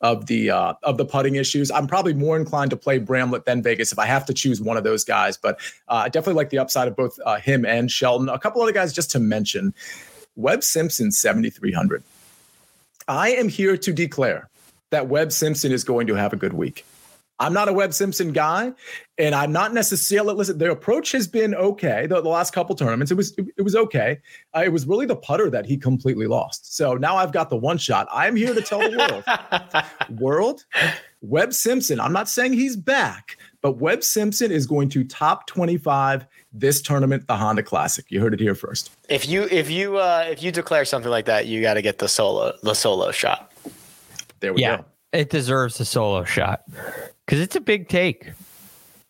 [0.00, 1.70] of the uh, of the putting issues.
[1.70, 4.76] I'm probably more inclined to play Bramlett than Vegas if I have to choose one
[4.76, 5.36] of those guys.
[5.36, 5.56] But
[5.88, 8.28] uh, I definitely like the upside of both uh, him and Shelton.
[8.28, 9.74] A couple other guys just to mention:
[10.36, 12.02] Webb Simpson, 7,300.
[13.08, 14.48] I am here to declare
[14.90, 16.84] that Webb Simpson is going to have a good week.
[17.38, 18.72] I'm not a Webb Simpson guy,
[19.18, 20.56] and I'm not necessarily listen.
[20.56, 22.06] The approach has been okay.
[22.06, 24.18] The, the last couple tournaments, it was it, it was okay.
[24.54, 26.76] Uh, it was really the putter that he completely lost.
[26.76, 28.08] So now I've got the one shot.
[28.10, 28.96] I'm here to tell the
[30.10, 30.64] world, world,
[31.20, 32.00] Webb Simpson.
[32.00, 37.26] I'm not saying he's back, but Webb Simpson is going to top 25 this tournament,
[37.26, 38.06] the Honda Classic.
[38.08, 38.90] You heard it here first.
[39.10, 41.98] If you if you uh, if you declare something like that, you got to get
[41.98, 43.52] the solo the solo shot.
[44.40, 44.84] There we yeah, go.
[45.16, 46.62] It deserves a solo shot
[47.24, 48.32] because it's a big take.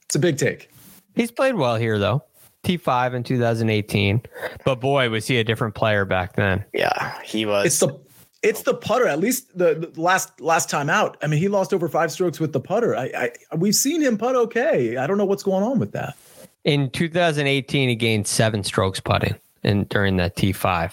[0.02, 0.70] It's a big take.
[1.16, 2.22] He's played well here though.
[2.62, 4.22] T5 in 2018,
[4.64, 6.64] but boy, was he a different player back then.
[6.72, 7.66] Yeah, he was.
[7.66, 7.98] It's the
[8.42, 9.08] it's the putter.
[9.08, 11.16] At least the, the, last last time out.
[11.22, 12.94] I mean, he lost over five strokes with the putter.
[12.94, 14.96] I, I we've seen him putt okay.
[14.96, 16.14] I don't know what's going on with that.
[16.62, 19.34] In 2018, he gained seven strokes putting,
[19.64, 20.92] and during that T5.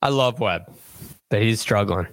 [0.00, 0.72] I love Webb,
[1.28, 2.06] but he's struggling.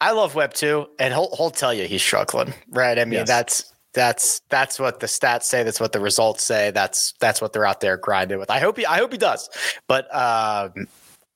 [0.00, 2.98] I love Webb too, and he'll he'll tell you he's struggling, right?
[2.98, 3.28] I mean, yes.
[3.28, 5.62] that's that's that's what the stats say.
[5.62, 6.70] That's what the results say.
[6.70, 8.50] That's that's what they're out there grinding with.
[8.50, 9.48] I hope he I hope he does,
[9.88, 10.86] but um,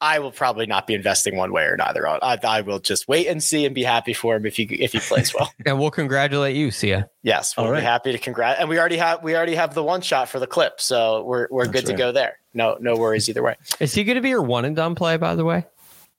[0.03, 2.07] I will probably not be investing one way or another.
[2.07, 4.65] On I, I will just wait and see and be happy for him if he
[4.65, 5.51] if he plays well.
[5.67, 7.09] and we'll congratulate you, Sia.
[7.23, 7.81] Yes, we'll All right.
[7.81, 8.59] be happy to congrat.
[8.61, 11.49] And we already have we already have the one shot for the clip, so we're
[11.51, 11.97] we're that's good right.
[11.97, 12.39] to go there.
[12.55, 13.57] No no worries either way.
[13.79, 15.17] Is he going to be your one and done play?
[15.17, 15.65] By the way.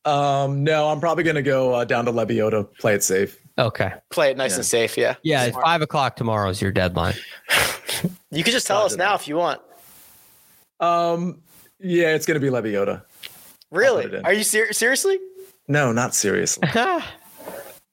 [0.06, 3.38] Um, no, I'm probably going to go uh, down to Lebioda, play it safe.
[3.58, 3.94] Okay.
[4.10, 4.58] Play it nice yeah.
[4.58, 4.98] and safe.
[4.98, 5.16] Yeah.
[5.24, 5.50] Yeah.
[5.50, 5.66] Smart.
[5.66, 7.16] Five o'clock tomorrow is your deadline.
[8.32, 9.62] you can just tell us now if you want.
[10.80, 11.42] Um,
[11.80, 13.04] yeah, it's going to be Lebioda.
[13.70, 14.22] Really?
[14.24, 15.20] Are you ser- seriously?
[15.68, 16.68] No, not seriously.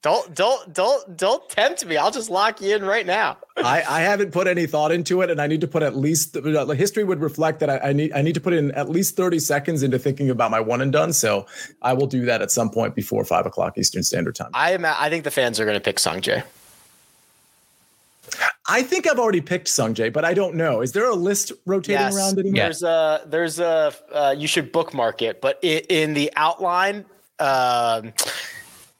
[0.01, 1.97] Don't don't don't don't tempt me.
[1.97, 3.37] I'll just lock you in right now.
[3.57, 6.33] I, I haven't put any thought into it, and I need to put at least
[6.33, 9.17] the history would reflect that I, I, need I need to put in at least
[9.17, 11.11] thirty seconds into thinking about my one and done.
[11.11, 11.45] So
[11.81, 14.51] I will do that at some point before five o'clock Eastern Standard Time.
[14.53, 14.85] I am.
[14.85, 16.43] I think the fans are going to pick Sungjae.
[18.69, 20.79] I think I've already picked Sungjae, but I don't know.
[20.81, 22.55] Is there a list rotating yes, around anymore?
[22.55, 27.03] There's a there's a uh, you should bookmark it, but it, in the outline.
[27.39, 28.13] Um,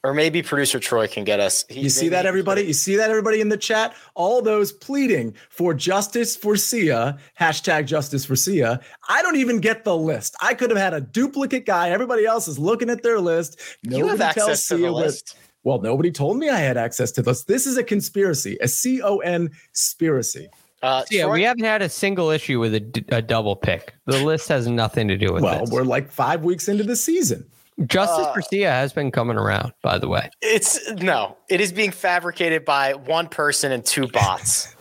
[0.02, 1.64] or maybe producer Troy can get us.
[1.68, 2.62] He, you see that, everybody?
[2.62, 3.94] You see that, everybody in the chat?
[4.14, 8.80] All those pleading for justice for Sia, hashtag justice for Sia.
[9.08, 10.36] I don't even get the list.
[10.40, 11.90] I could have had a duplicate guy.
[11.90, 13.60] Everybody else is looking at their list.
[13.84, 15.36] Nobody you have access to the list.
[15.64, 17.44] well, nobody told me I had access to this.
[17.44, 20.48] This is a conspiracy, a C O N conspiracy.
[20.82, 23.92] Uh, yeah, Troy- we haven't had a single issue with a, a double pick.
[24.06, 25.70] The list has nothing to do with well, this.
[25.70, 27.44] we're like five weeks into the season.
[27.86, 30.30] Justice uh, Garcia has been coming around, by the way.
[30.42, 34.74] It's no, it is being fabricated by one person and two bots.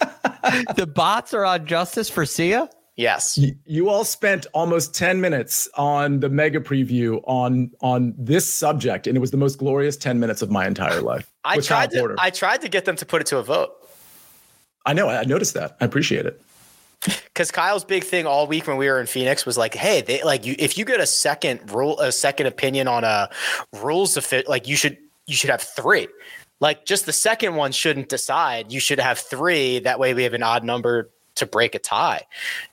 [0.76, 2.70] the bots are on Justice for Sia?
[2.96, 3.38] Yes.
[3.38, 9.06] You, you, all spent almost 10 minutes on the mega preview on on this subject,
[9.06, 11.30] and it was the most glorious 10 minutes of my entire life.
[11.44, 13.72] I tried to I tried to get them to put it to a vote.
[14.84, 15.76] I know, I noticed that.
[15.80, 16.42] I appreciate it.
[17.04, 20.22] Because Kyle's big thing all week when we were in Phoenix was like, hey, they
[20.22, 23.30] like you if you get a second rule, a second opinion on a
[23.72, 26.08] rules of fit, like you should you should have three.
[26.60, 28.72] Like just the second one shouldn't decide.
[28.72, 29.78] You should have three.
[29.80, 32.22] That way we have an odd number to break a tie.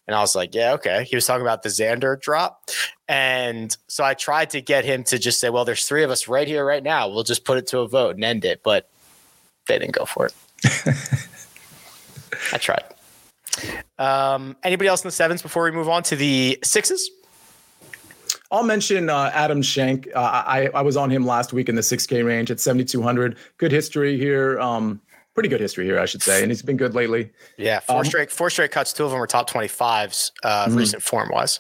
[0.08, 1.04] And I was like, yeah, okay.
[1.04, 2.70] He was talking about the Xander drop.
[3.08, 6.28] And so I tried to get him to just say, well, there's three of us
[6.28, 7.08] right here, right now.
[7.08, 8.62] We'll just put it to a vote and end it.
[8.64, 8.90] But
[9.68, 10.34] they didn't go for it.
[12.52, 12.84] I tried.
[14.00, 17.10] Um, anybody else in the sevens before we move on to the sixes?
[18.52, 20.08] I'll mention uh, Adam Schenk.
[20.16, 23.38] Uh, I I was on him last week in the 6K range at 7,200.
[23.58, 24.60] Good history here.
[24.60, 25.02] Um,
[25.34, 27.32] pretty good history here, I should say, and he's been good lately.
[27.58, 28.94] Yeah, four Um, straight four straight cuts.
[28.94, 30.32] Two of them were top twenty fives.
[30.44, 30.78] Uh, Mhm.
[30.78, 31.60] Recent form wise.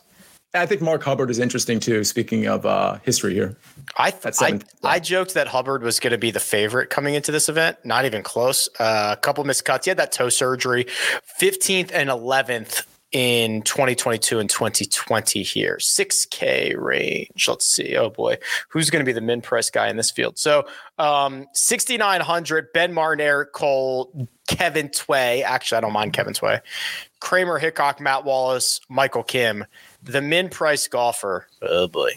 [0.56, 2.03] I think Mark Hubbard is interesting too.
[2.03, 3.58] Speaking of uh, history here,
[3.97, 4.60] I That's I.
[4.84, 7.78] I joked that Hubbard was going to be the favorite coming into this event.
[7.84, 8.70] Not even close.
[8.80, 9.86] Uh, a couple missed cuts.
[9.86, 10.86] He had that toe surgery.
[11.24, 12.86] Fifteenth and eleventh
[13.16, 15.78] in 2022 and 2020 here.
[15.80, 17.47] 6K range.
[17.47, 17.95] Let's see.
[17.95, 18.38] Oh boy,
[18.68, 20.38] who's going to be the min price guy in this field?
[20.38, 22.74] So um, 6,900.
[22.74, 25.43] Ben Martin, Eric Cole, Kevin Tway.
[25.43, 26.60] Actually, I don't mind Kevin Tway.
[27.22, 29.66] Kramer Hickok, Matt Wallace, Michael Kim.
[30.06, 31.47] The min price golfer.
[31.62, 32.12] Oh boy.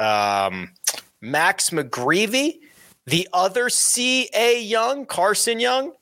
[0.00, 0.72] Um,
[1.20, 2.60] Max McGreevy,
[3.06, 4.60] the other C.A.
[4.62, 5.92] Young, Carson Young,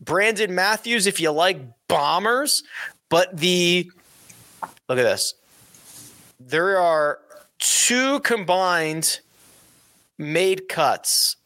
[0.00, 2.62] Brandon Matthews, if you like bombers.
[3.08, 3.90] But the
[4.88, 5.34] look at this.
[6.38, 7.18] There are
[7.58, 9.20] two combined
[10.18, 11.36] made cuts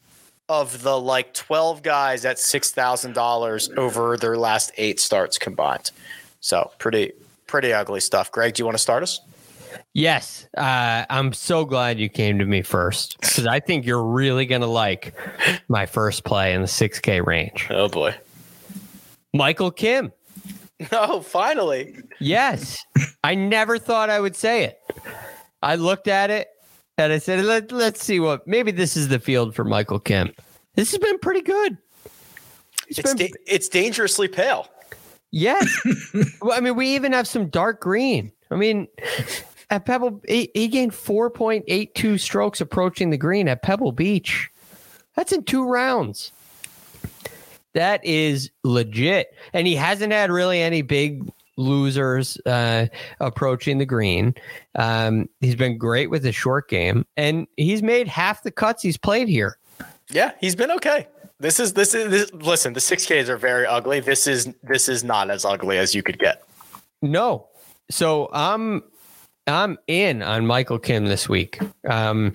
[0.47, 5.91] of the like 12 guys at $6,000 over their last eight starts combined.
[6.39, 7.13] So pretty,
[7.55, 8.29] pretty ugly stuff.
[8.33, 9.21] Greg, do you want to start us?
[9.93, 14.45] Yes, uh, I'm so glad you came to me first because I think you're really
[14.45, 15.15] gonna like
[15.69, 17.67] my first play in the 6K range.
[17.69, 18.13] Oh boy.
[19.33, 20.11] Michael Kim.
[20.91, 21.95] Oh, finally.
[22.19, 22.83] Yes,
[23.23, 24.77] I never thought I would say it.
[25.63, 26.49] I looked at it
[26.97, 30.33] and I said, Let, "Let's see what maybe this is the field for Michael Kim."
[30.73, 31.77] This has been pretty good.
[32.89, 34.67] It's, been- da- it's dangerously pale.
[35.35, 35.67] Yes.
[36.41, 38.31] well, I mean, we even have some dark green.
[38.49, 38.87] I mean,
[39.69, 44.49] at Pebble, he, he gained 4.82 strokes approaching the green at Pebble Beach.
[45.13, 46.31] That's in two rounds.
[47.73, 49.35] That is legit.
[49.51, 52.87] And he hasn't had really any big losers uh,
[53.19, 54.35] approaching the green.
[54.75, 58.97] Um, he's been great with the short game, and he's made half the cuts he's
[58.97, 59.57] played here.
[60.09, 61.07] Yeah, he's been okay.
[61.39, 62.73] This is this is this, listen.
[62.73, 63.99] The six Ks are very ugly.
[63.99, 66.43] This is this is not as ugly as you could get.
[67.01, 67.47] No.
[67.91, 68.83] So I'm
[69.45, 71.59] I'm in on Michael Kim this week.
[71.89, 72.33] Um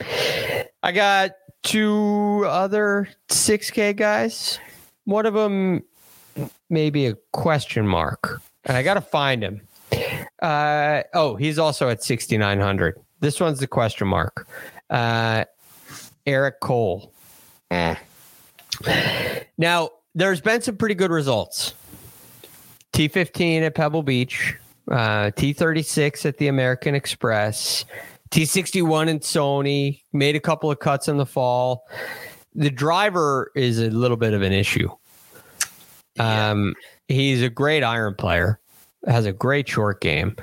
[0.83, 1.33] I got
[1.63, 4.59] two other 6K guys.
[5.05, 5.83] One of them
[6.69, 8.41] maybe a question mark.
[8.65, 9.63] And I got to find him.
[10.43, 13.01] Uh oh, he's also at 6900.
[13.21, 14.47] This one's the question mark.
[14.91, 15.45] Uh
[16.27, 17.13] Eric Cole.
[19.59, 21.75] Now, there's been some pretty good results.
[22.93, 24.57] T15 at Pebble Beach,
[24.91, 27.85] uh, T36 at the American Express,
[28.31, 31.87] T61 in Sony, made a couple of cuts in the fall.
[32.55, 34.89] The driver is a little bit of an issue.
[36.18, 36.75] Um,
[37.09, 38.61] he's a great iron player,
[39.07, 40.37] has a great short game.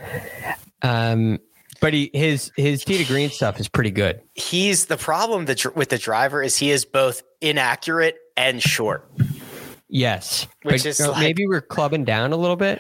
[0.82, 1.40] Um,
[1.82, 4.22] but he his his tee to green stuff is pretty good.
[4.36, 9.10] He's the problem that with the driver is he is both inaccurate and short.
[9.90, 12.80] Yes, Which But, is like- maybe we're clubbing down a little bit.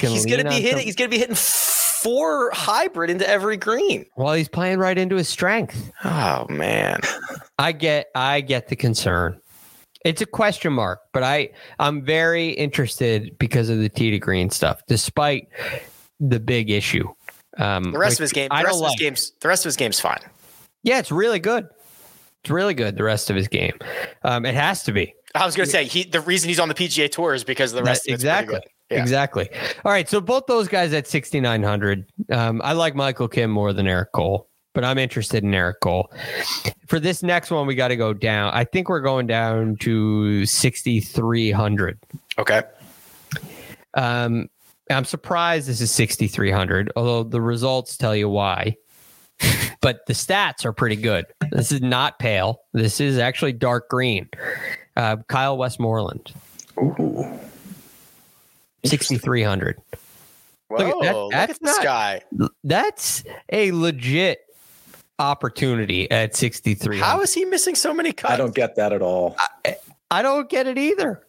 [0.00, 0.78] He's going to lean be hitting.
[0.78, 4.04] some- He's to be hitting four hybrid into every green.
[4.16, 5.92] Well, he's playing right into his strength.
[6.04, 7.00] Oh man.
[7.58, 9.40] I get I get the concern.
[10.04, 14.50] It's a question mark, but I I'm very interested because of the tee to green
[14.50, 15.46] stuff, despite
[16.18, 17.06] the big issue.
[17.60, 18.48] Um, The rest which of his game.
[18.48, 18.98] The I rest of his like.
[18.98, 19.32] games.
[19.40, 20.20] The rest of his game's fine.
[20.82, 21.68] Yeah, it's really good.
[22.42, 22.96] It's really good.
[22.96, 23.78] The rest of his game,
[24.22, 25.14] um, it has to be.
[25.34, 26.04] I was going to say he.
[26.04, 28.60] The reason he's on the PGA Tour is because the rest That- of exactly.
[28.90, 29.00] Yeah.
[29.02, 29.48] Exactly.
[29.84, 30.08] All right.
[30.08, 32.06] So both those guys at 6,900.
[32.32, 36.10] Um, I like Michael Kim more than Eric Cole, but I'm interested in Eric Cole.
[36.88, 38.50] For this next one, we got to go down.
[38.52, 42.00] I think we're going down to 6,300.
[42.38, 42.62] Okay.
[43.94, 44.48] Um,
[44.90, 48.76] I'm surprised this is 6,300, although the results tell you why.
[49.80, 51.24] but the stats are pretty good.
[51.52, 52.60] This is not pale.
[52.72, 54.28] This is actually dark green.
[54.96, 56.32] Uh, Kyle Westmoreland,
[56.78, 57.24] Ooh.
[58.84, 59.80] 6,300.
[60.68, 62.20] Whoa, Look look at at, that- that's this not- guy.
[62.64, 64.40] That's a legit
[65.18, 66.98] opportunity at 63.
[66.98, 68.32] How is he missing so many cuts?
[68.34, 69.36] I don't get that at all.
[70.10, 71.22] I don't get it either.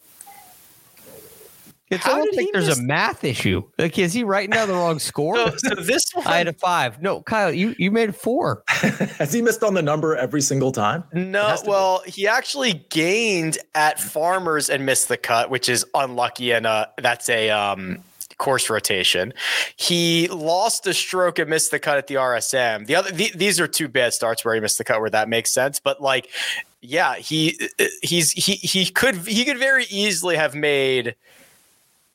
[1.91, 3.63] It's How I don't think there's miss- a math issue.
[3.77, 5.35] Like, is he writing down the wrong score?
[5.35, 7.01] So, so this one, I had a five.
[7.01, 8.63] No, Kyle, you you made a four.
[8.69, 11.03] Has he missed on the number every single time?
[11.13, 11.69] no, has to be.
[11.69, 16.85] well, he actually gained at Farmers and missed the cut, which is unlucky, and uh,
[16.97, 18.01] that's a um,
[18.37, 19.33] course rotation.
[19.75, 22.87] He lost a stroke and missed the cut at the RSM.
[22.87, 25.29] The other, the, these are two bad starts where he missed the cut, where that
[25.29, 25.79] makes sense.
[25.79, 26.29] But like,
[26.81, 27.59] yeah, he
[28.01, 31.15] he's he he could he could very easily have made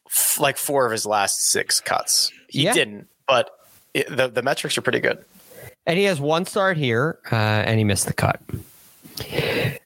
[0.07, 2.33] f- like four of his last six cuts.
[2.49, 2.73] He Yeah.
[2.73, 3.51] didn't, but
[3.95, 5.25] it, the the metrics are pretty good.
[5.87, 8.41] And he has one start here, uh, and he missed the cut.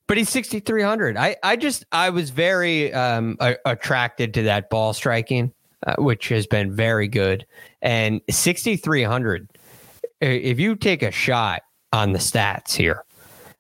[0.06, 1.16] But he's 6,300.
[1.16, 5.52] I, I just, I was very um, a- attracted to that ball striking,
[5.86, 7.46] uh, which has been very good.
[7.80, 9.48] And 6,300,
[10.20, 11.62] if you take a shot
[11.92, 13.04] on the stats here,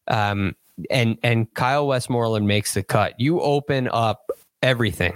[0.08, 0.56] um,
[0.90, 4.30] and, and Kyle Westmoreland makes the cut, you open up
[4.62, 5.12] everything.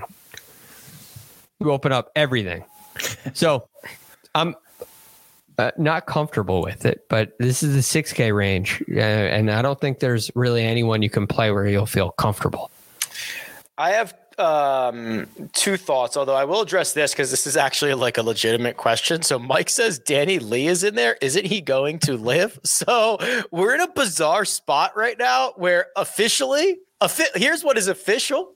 [1.61, 2.64] You open up everything.
[3.32, 3.68] So
[4.34, 4.55] I'm,
[5.59, 9.80] uh, not comfortable with it, but this is the 6K range, uh, and I don't
[9.80, 12.70] think there's really anyone you can play where you'll feel comfortable.
[13.78, 18.18] I have um, two thoughts, although I will address this because this is actually like
[18.18, 19.22] a legitimate question.
[19.22, 21.16] So Mike says Danny Lee is in there.
[21.20, 22.61] Isn't he going to LIV?
[22.84, 23.18] So
[23.50, 28.55] we're in a bizarre spot right now where officially, offi- here's what is official.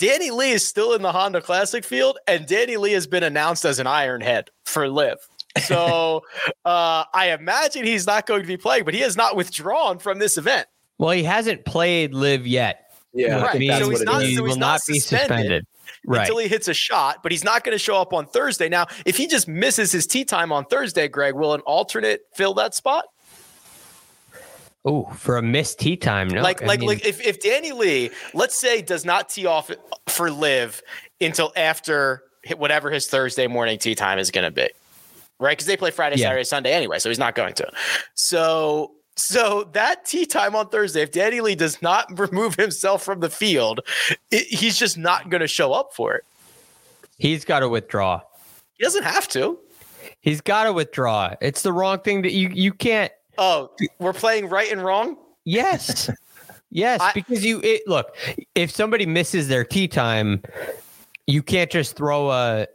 [0.00, 3.66] Danny Lee is still in the Honda Classic field, and Danny Lee has been announced
[3.66, 5.18] as an Ironhead for LIV.
[5.66, 6.22] So
[6.64, 10.18] uh, I imagine he's not going to be playing, but he has not withdrawn from
[10.18, 10.66] this event.
[10.98, 12.92] Well, he hasn't played LIV yet.
[13.12, 13.58] Yeah, Right.
[13.58, 15.66] think So he's not- he so he's will not not, be suspended suspended.
[16.06, 16.20] Right.
[16.20, 18.68] until he hits a shot, but he's not going to show up on Thursday.
[18.70, 22.54] Now, if he just misses his tee time on Thursday, Greg, will an alternate fill
[22.54, 23.04] that spot?
[24.84, 26.28] Oh, for a missed tee time.
[26.28, 29.44] No, like, I like, mean, like if, if Danny Lee, let's say, does not tee
[29.46, 29.70] off
[30.08, 30.82] for LIV
[31.20, 32.22] until after
[32.56, 34.68] whatever his Thursday morning tee time is going to be,
[35.38, 35.52] right?
[35.52, 36.28] Because they play Friday, Yeah.
[36.28, 37.70] Saturday, Sunday anyway, so he's not going to.
[38.14, 43.20] So, so that tee time on Thursday, if Danny Lee does not remove himself from
[43.20, 43.80] the field,
[44.30, 46.24] it, he's just not going to show up for it.
[47.18, 48.22] he's got to withdraw.
[48.78, 49.58] He doesn't have to.
[50.22, 51.34] He's got to withdraw.
[51.42, 53.12] It's the wrong thing that you you can't.
[53.38, 55.16] Oh, we're playing right and wrong.
[55.44, 56.10] Yes,
[56.70, 58.14] yes, I- because you it, look.
[58.54, 60.42] If somebody misses their tee time,
[61.26, 62.66] you can't just throw a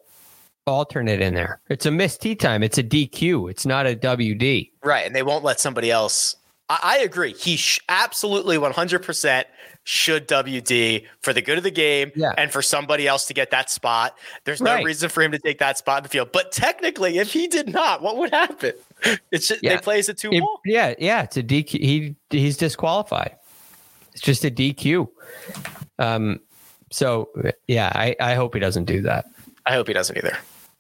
[0.68, 1.60] alternate in there.
[1.70, 2.64] It's a missed tee time.
[2.64, 3.52] It's a DQ.
[3.52, 4.72] It's not a WD.
[4.84, 6.36] Right, and they won't let somebody else.
[6.70, 7.34] I, I agree.
[7.34, 9.44] He sh- absolutely 100%
[9.86, 12.32] should WD for the good of the game Yeah.
[12.38, 14.18] and for somebody else to get that spot.
[14.44, 14.84] There's no Right.
[14.84, 16.32] reason for him to take that spot in the field.
[16.34, 18.74] But technically, if he did not, what would happen?
[19.32, 19.80] It's just, they Yeah.
[19.80, 20.60] play as a two It- ball.
[20.66, 21.80] yeah, yeah, it's a DQ.
[21.80, 23.36] He he's disqualified.
[24.14, 25.08] It's just a DQ.
[26.00, 26.40] Um,
[26.92, 27.30] so
[27.68, 29.26] yeah, I I hope he doesn't do that.
[29.68, 30.36] I hope he doesn't either.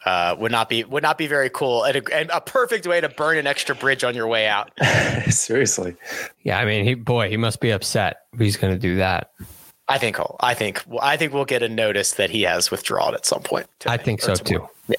[0.06, 3.01] Uh, would not be would not be very cool and a, and a perfect way
[3.01, 4.72] to burn an extra bridge on your way out.
[5.30, 5.95] Seriously.
[6.43, 9.32] Yeah, I mean, he boy, he must be upset if he's going to do that.
[9.88, 13.16] I think he'll, I think I think we'll get a notice that he has withdrawn
[13.16, 13.68] at some point.
[13.88, 14.70] I think so tomorrow.
[14.88, 14.95] too.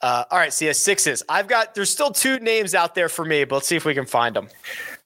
[0.00, 1.22] Uh, all right, so yeah, sixes.
[1.28, 3.94] I've got there's still two names out there for me, but let's see if we
[3.94, 4.48] can find them.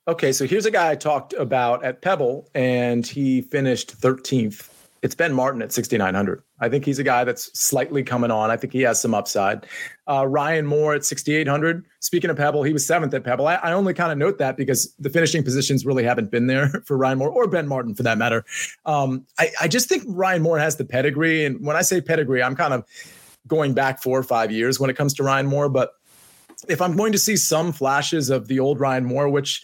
[0.09, 4.69] Okay, so here's a guy I talked about at Pebble, and he finished 13th.
[5.03, 6.43] It's Ben Martin at 6,900.
[6.61, 8.51] I think he's a guy that's slightly coming on.
[8.51, 9.67] I think he has some upside.
[10.09, 11.85] Uh, Ryan Moore at 6,800.
[12.01, 13.47] Speaking of Pebble, he was seventh at Pebble.
[13.47, 16.69] I, I only kind of note that because the finishing positions really haven't been there
[16.85, 18.45] for Ryan Moore or Ben Martin for that matter.
[18.87, 21.45] Um, I, I just think Ryan Moore has the pedigree.
[21.45, 22.85] And when I say pedigree, I'm kind of
[23.47, 25.69] going back four or five years when it comes to Ryan Moore.
[25.69, 25.93] But
[26.69, 29.63] if I'm going to see some flashes of the old Ryan Moore, which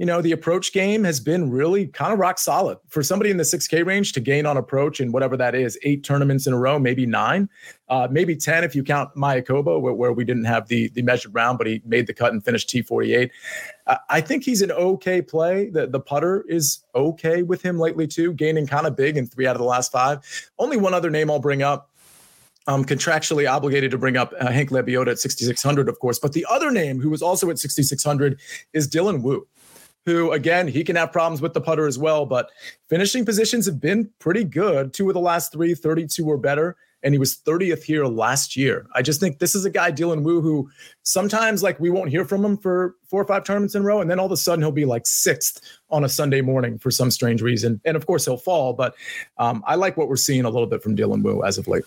[0.00, 3.36] you know, the approach game has been really kind of rock solid for somebody in
[3.36, 6.58] the 6K range to gain on approach in whatever that is, eight tournaments in a
[6.58, 7.50] row, maybe nine,
[7.90, 11.34] uh, maybe 10 if you count Mayakoba, where, where we didn't have the, the measured
[11.34, 13.28] round, but he made the cut and finished T48.
[13.86, 15.68] Uh, I think he's an okay play.
[15.68, 19.46] The, the putter is okay with him lately, too, gaining kind of big in three
[19.46, 20.20] out of the last five.
[20.58, 21.90] Only one other name I'll bring up.
[22.66, 26.18] I'm contractually obligated to bring up uh, Hank Lebioda at 6,600, of course.
[26.18, 28.40] But the other name who was also at 6,600
[28.72, 29.46] is Dylan Wu
[30.06, 32.50] who again he can have problems with the putter as well but
[32.88, 34.92] finishing positions have been pretty good.
[34.92, 38.86] Two of the last three 32 or better and he was 30th here last year.
[38.94, 40.70] I just think this is a guy dylan wu who
[41.02, 44.00] sometimes like we won't hear from him for four or five tournaments in a row
[44.00, 46.90] and then all of a sudden he'll be like sixth on a sunday morning for
[46.90, 47.80] some strange reason.
[47.84, 48.94] And of course he'll fall but
[49.38, 51.84] um, i like what we're seeing a little bit from dylan wu as of late.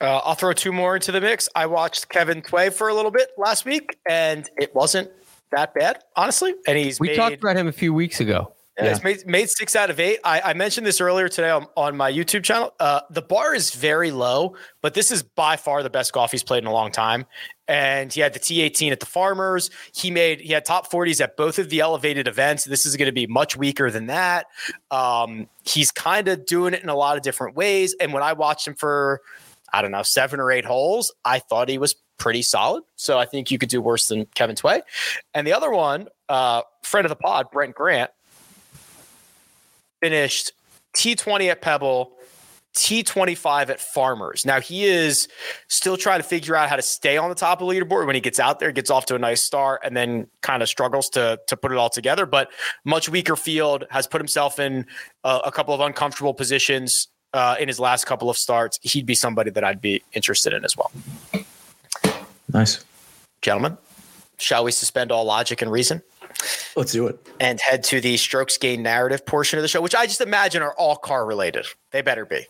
[0.00, 1.48] Uh, I'll throw two more into the mix.
[1.54, 5.10] I watched Kevin Tway for a little bit last week, and it wasn't
[5.52, 6.54] that bad, honestly.
[6.66, 8.52] And he's We made, talked about him a few weeks ago.
[8.78, 10.18] Yeah, He's made, made six out of eight.
[10.22, 12.74] I, I mentioned this earlier today on, on my YouTube channel.
[12.78, 16.42] Uh, the bar is very low, but this is by far the best golf he's
[16.42, 17.24] played in a long time.
[17.68, 19.70] And he had the T18 at the Farmers.
[19.94, 22.64] He made he had top 40s at both of the elevated events.
[22.64, 24.46] This is going to be much weaker than that.
[24.90, 27.96] Um, he's kind of doing it in a lot of different ways.
[27.98, 29.22] And when I watched him for
[29.72, 32.82] I don't know seven or eight holes, I thought he was pretty solid.
[32.96, 34.82] So I think you could do worse than Kevin Tway.
[35.34, 38.10] And the other one, uh, friend of the pod, Brent Grant
[40.00, 40.52] finished
[40.96, 42.12] T20 at Pebble,
[42.76, 44.44] T25 at Farmers.
[44.44, 45.28] Now he is
[45.68, 48.14] still trying to figure out how to stay on the top of the leaderboard when
[48.14, 51.08] he gets out there, gets off to a nice start, and then kind of struggles
[51.10, 52.26] to to put it all together.
[52.26, 52.50] But
[52.84, 54.84] much weaker field has put himself in
[55.24, 58.78] a, a couple of uncomfortable positions uh, in his last couple of starts.
[58.82, 60.90] He'd be somebody that I'd be interested in as well.
[62.52, 62.84] Nice,
[63.42, 63.76] gentlemen.
[64.38, 66.02] Shall we suspend all logic and reason?
[66.76, 67.18] Let's do it.
[67.40, 70.62] And head to the strokes gain narrative portion of the show, which I just imagine
[70.62, 71.66] are all car related.
[71.90, 72.46] They better be.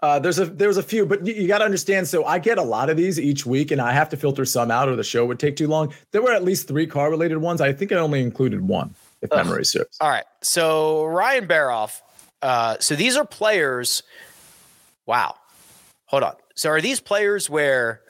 [0.00, 2.06] Uh, there's a there's a few, but you, you got to understand.
[2.06, 4.70] So I get a lot of these each week, and I have to filter some
[4.70, 5.92] out, or the show would take too long.
[6.12, 7.60] There were at least three car related ones.
[7.60, 9.44] I think I only included one, if Ugh.
[9.44, 9.96] memory serves.
[10.00, 10.24] All right.
[10.42, 12.00] So Ryan Baroff.
[12.42, 14.02] Uh, so these are players.
[15.06, 15.36] Wow.
[16.06, 16.34] Hold on.
[16.54, 18.02] So are these players where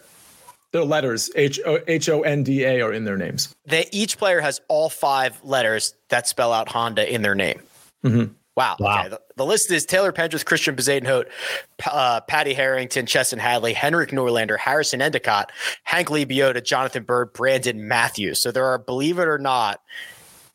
[0.72, 3.54] their letters H O H O N D A are in their names.
[3.64, 7.60] They each player has all five letters that spell out Honda in their name.
[8.04, 8.32] Mm-hmm.
[8.56, 8.76] Wow.
[8.78, 9.00] wow.
[9.00, 9.08] Okay.
[9.10, 11.26] The, the, list is Taylor Pendrith, Christiaan Bezuidenhout,
[11.90, 15.52] uh, Paddy Harrington, Chesson Hadley, Henrik Norlander, Harrison Endicott,
[15.84, 18.40] Hank Lebioda, Jonathan Byrd, Brandon Matthews.
[18.40, 19.82] So there are, believe it or not,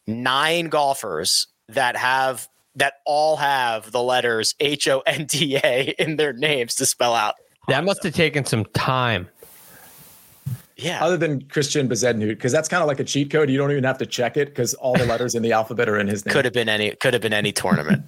[0.07, 6.15] nine golfers that have that all have the letters H O N D A in
[6.15, 7.36] their names to spell out.
[7.67, 9.30] That must have taken some time.
[10.78, 11.03] Yeah.
[11.03, 13.49] Other than Christiaan Bezuidenhout, because that's kind of like a cheat code.
[13.49, 15.99] You don't even have to check it because all the letters in the alphabet are
[15.99, 16.34] in his name.
[16.34, 16.95] Could have been any.
[16.95, 18.03] Could have been any tournament.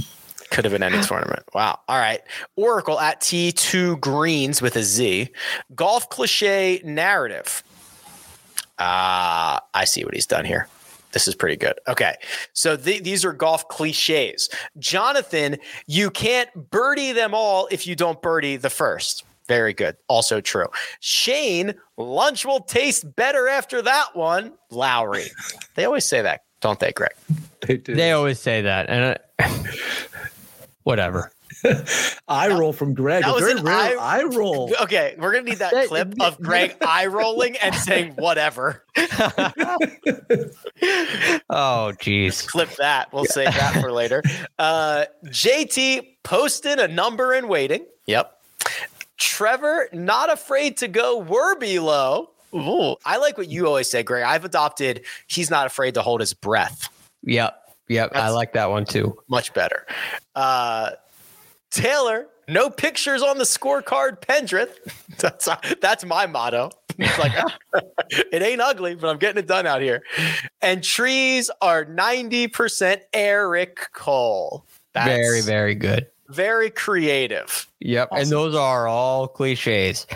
[0.50, 1.44] could have been any tournament.
[1.54, 1.78] Wow.
[1.88, 2.20] All right.
[2.56, 5.28] Oracle at T2 Greens with a Z.
[5.74, 7.62] Golf cliche narrative.
[8.78, 10.68] Ah, uh, I see what he's done here.
[11.16, 11.80] This is pretty good.
[11.88, 12.14] Okay.
[12.52, 14.50] So th- these are golf cliches.
[14.78, 15.56] Jonathan,
[15.86, 19.24] you can't birdie them all if you don't birdie the first.
[19.48, 19.96] Very good.
[20.08, 20.66] Also true.
[21.00, 24.52] Shane, lunch will taste better after that one.
[24.70, 25.28] Lowry.
[25.74, 27.14] They always say that, don't they, Greg?
[27.62, 27.94] They do.
[27.94, 28.90] They always say that.
[28.90, 29.48] And uh,
[30.82, 31.32] whatever.
[32.28, 33.24] eye roll from Greg.
[33.24, 34.72] That was very an eye, eye roll.
[34.82, 38.84] Okay, we're gonna need that clip of Greg eye rolling and saying whatever.
[41.50, 42.42] oh, geez.
[42.42, 43.12] Clip that.
[43.12, 44.22] We'll save that for later.
[44.58, 47.86] Uh, JT posted a number in waiting.
[48.06, 48.38] Yep.
[49.16, 52.28] Trevor, not afraid to go Werbylo.
[52.54, 54.22] Ooh, I like what you always say, Greg.
[54.22, 56.88] I've adopted he's not afraid to hold his breath.
[57.22, 57.54] Yep.
[57.88, 58.12] Yep.
[58.12, 59.16] That's I like that one too.
[59.28, 59.86] Much better.
[60.34, 60.90] Uh,
[61.76, 64.70] Taylor, no pictures on the scorecard, Pendrith.
[65.18, 66.70] That's uh, that's my motto.
[66.98, 67.32] It's like
[68.10, 70.02] it ain't ugly, but I'm getting it done out here.
[70.60, 74.66] And trees are 90% Eric Cole.
[74.92, 76.08] That's, very, very good.
[76.28, 77.66] Very creative.
[77.80, 78.22] Yep, awesome.
[78.22, 80.06] and those are all cliches.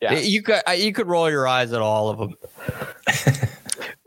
[0.00, 2.36] Yeah, you could uh, you could roll your eyes at all of them.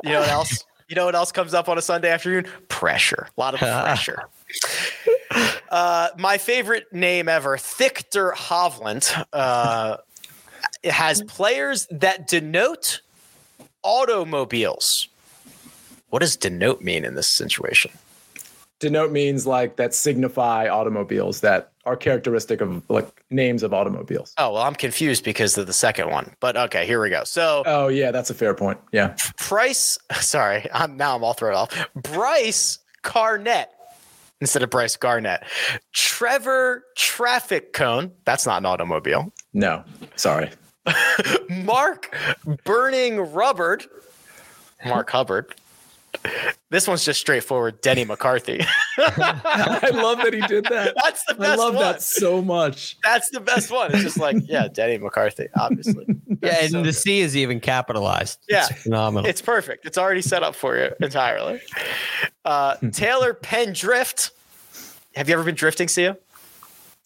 [0.04, 0.66] you know what else?
[0.88, 2.48] You know what else comes up on a Sunday afternoon?
[2.70, 3.28] Pressure.
[3.36, 4.24] A lot of pressure.
[5.70, 9.98] Uh, my favorite name ever, Thichter Hovland, uh,
[10.84, 13.02] it has players that denote
[13.84, 15.08] automobiles.
[16.10, 17.92] What does denote mean in this situation?
[18.80, 24.34] denote means like that signify automobiles that are characteristic of like names of automobiles.
[24.38, 26.36] Oh, well, I'm confused because of the second one.
[26.40, 27.24] But okay, here we go.
[27.24, 28.80] So Oh yeah, that's a fair point.
[28.92, 29.16] Yeah.
[29.38, 31.88] Price sorry, I'm now I'm all thrown off.
[31.96, 33.68] Bryce Carnett
[34.42, 35.44] instead of Bryce Garnett.
[35.94, 38.12] Trevor Traffic Cone.
[38.26, 39.34] That's not an automobile.
[39.54, 39.84] No,
[40.16, 40.52] sorry.
[41.50, 42.16] Mark
[42.64, 43.86] Burning Rubbard.
[44.86, 45.56] Mark Hubbard.
[46.70, 47.82] This one's just straightforward.
[47.82, 48.60] Denny McCarthy.
[48.98, 50.94] I love that he did that.
[51.02, 51.52] That's the best.
[51.52, 51.84] I love one.
[51.84, 52.98] that so much.
[53.04, 53.94] That's the best one.
[53.94, 56.06] It's just like, yeah, Denny McCarthy, obviously.
[56.42, 56.96] yeah, and so the good.
[56.96, 58.40] C is even capitalized.
[58.50, 59.30] Yeah, it's phenomenal.
[59.30, 59.86] It's perfect.
[59.86, 61.62] It's already set up for you entirely.
[62.44, 64.32] Uh, Taylor Pendrift.
[65.16, 66.18] Have you ever been drifting, Sia?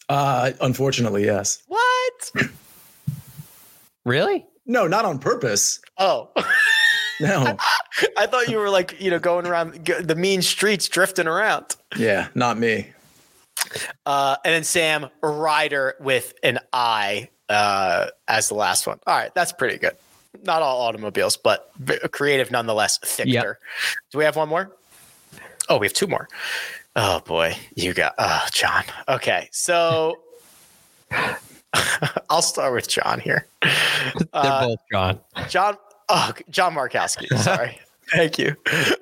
[0.08, 1.62] Uh, unfortunately, yes.
[1.68, 2.32] What?
[4.04, 4.44] really?
[4.66, 5.80] No, not on purpose.
[5.98, 6.30] Oh.
[7.20, 7.56] No.
[8.16, 11.76] I thought you were like, you know, going around the mean streets drifting around.
[11.96, 12.88] Yeah, not me.
[14.06, 18.98] Uh, and then Sam Ryder with an I uh, as the last one.
[19.06, 19.96] All right, that's pretty good.
[20.44, 21.70] Not all automobiles, but
[22.10, 22.98] creative nonetheless.
[22.98, 23.28] Thicker.
[23.30, 23.58] Yep.
[24.10, 24.72] Do we have one more?
[25.68, 26.28] Oh, we have two more.
[26.96, 28.84] Oh boy, you got oh John.
[29.08, 30.18] Okay, so
[32.30, 33.46] I'll start with John here.
[33.62, 35.20] They're Uh, both John.
[35.48, 35.76] John
[36.08, 37.26] oh John Markowski.
[37.38, 37.78] Sorry.
[38.12, 38.56] Thank you.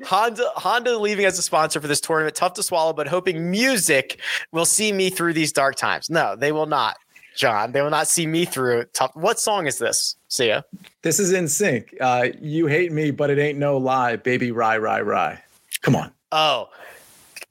[0.05, 2.37] Honda Honda leaving as a sponsor for this tournament.
[2.37, 4.21] Tough to swallow, but hoping music
[4.53, 6.09] will see me through these dark times.
[6.11, 6.97] No, they will not,
[7.35, 7.73] John.
[7.73, 9.11] They will not see me through tough.
[9.15, 10.17] What song is this?
[10.29, 10.63] See ya.
[11.03, 11.95] This is NSYNC.
[12.01, 14.53] Uh, you hate me, but it ain't no lie, baby.
[14.53, 15.43] Rye, rye, rye.
[15.83, 16.13] Come on.
[16.31, 16.69] Oh,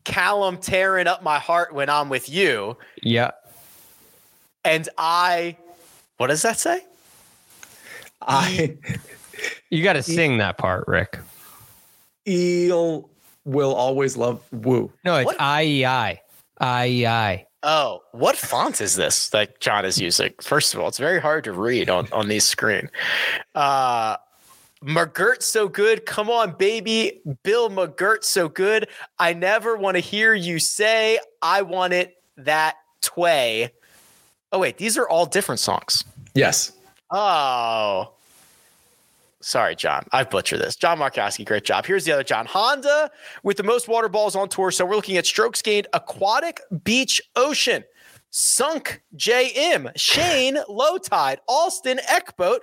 [0.05, 2.77] Callum tearing up my heart when I'm with you.
[3.03, 3.31] Yeah.
[4.63, 5.57] And I,
[6.17, 6.83] what does that say?
[8.21, 8.77] I
[9.69, 11.19] You got to sing that part, Rick.
[12.27, 13.09] eel
[13.45, 14.91] will always love woo.
[15.03, 15.37] No, it's What?
[15.37, 16.19] IEI.
[16.61, 17.45] IEI.
[17.63, 20.33] Oh, what font is this that John is using?
[20.41, 22.89] First of all, it's very hard to read on, on these screen.
[23.53, 24.15] Uh,
[24.83, 26.05] McGirt so good.
[26.05, 27.21] Come on, baby.
[27.43, 28.87] Bill McGirt so good.
[29.17, 32.75] I never want to hear you say I want it that
[33.17, 33.73] way.
[34.51, 36.03] Oh, wait, these are all different songs.
[36.33, 36.71] Yes.
[37.11, 38.13] Oh.
[39.41, 40.05] Sorry, John.
[40.11, 40.75] I've butchered this.
[40.75, 41.85] John Markowski, great job.
[41.85, 42.45] Here's the other John.
[42.45, 43.09] Honda
[43.43, 44.69] with the most water balls on tour.
[44.71, 47.83] So we're looking at strokes gained, aquatic, beach, ocean.
[48.31, 52.59] Sunk JM, Shane, Low Tide, Alston, Ekboat,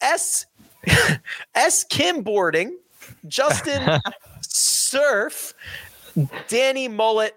[0.00, 0.46] S
[1.54, 2.78] S Kim boarding,
[3.26, 4.00] Justin
[4.42, 5.54] Surf,
[6.46, 7.34] Danny Mullet,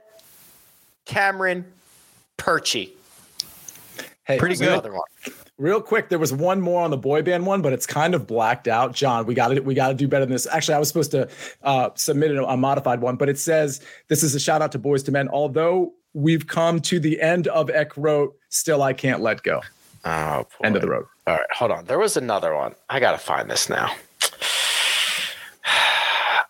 [1.06, 1.66] Cameron
[2.38, 2.92] Perchy.
[4.26, 4.68] Hey, Pretty good.
[4.70, 5.02] Another one.
[5.62, 8.26] Real quick, there was one more on the boy band one, but it's kind of
[8.26, 8.96] blacked out.
[8.96, 10.48] John, we got to we got to do better than this.
[10.48, 11.30] Actually, I was supposed to
[11.62, 14.80] uh, submit a, a modified one, but it says this is a shout out to
[14.80, 15.30] Boyz II Men.
[15.30, 19.62] Although we've come to the end of Eck wrote, still I can't let go.
[20.04, 20.66] Oh, boy.
[20.66, 21.06] End of the road.
[21.28, 21.86] All right, hold on.
[21.86, 22.74] There was another one.
[22.90, 23.94] I gotta find this now.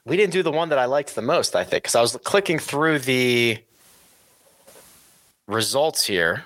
[0.03, 2.17] We didn't do the one that I liked the most, I think, because I was
[2.23, 3.59] clicking through the
[5.45, 6.45] results here.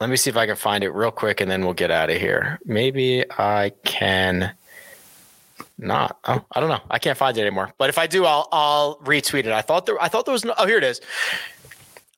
[0.00, 2.10] Let me see if I can find it real quick, and then we'll get out
[2.10, 2.58] of here.
[2.66, 4.52] Maybe I can
[5.78, 6.18] not.
[6.24, 6.80] Oh, I don't know.
[6.90, 7.72] I can't find it anymore.
[7.78, 9.52] But if I do, I'll I'll retweet it.
[9.52, 10.00] I thought there.
[10.00, 10.54] I thought there was no.
[10.58, 11.00] Oh, here it is.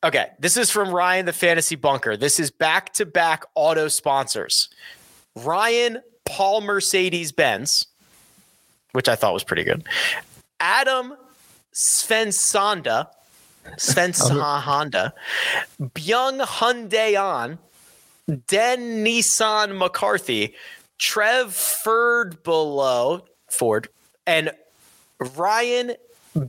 [0.03, 2.15] Okay, this is from Ryan the Fantasy Bunker.
[2.15, 4.69] This is back to back auto sponsors.
[5.35, 7.87] Ryan Paul Mercedes Benz,
[8.93, 9.83] which I thought was pretty good.
[10.59, 11.15] Adam
[11.73, 13.07] Svensonda,
[13.77, 15.11] Svensonda,
[15.81, 17.17] Byung Hyundai
[18.29, 20.55] Den Nissan McCarthy,
[20.97, 23.89] Trev Ford below Ford,
[24.27, 24.51] and
[25.35, 25.93] Ryan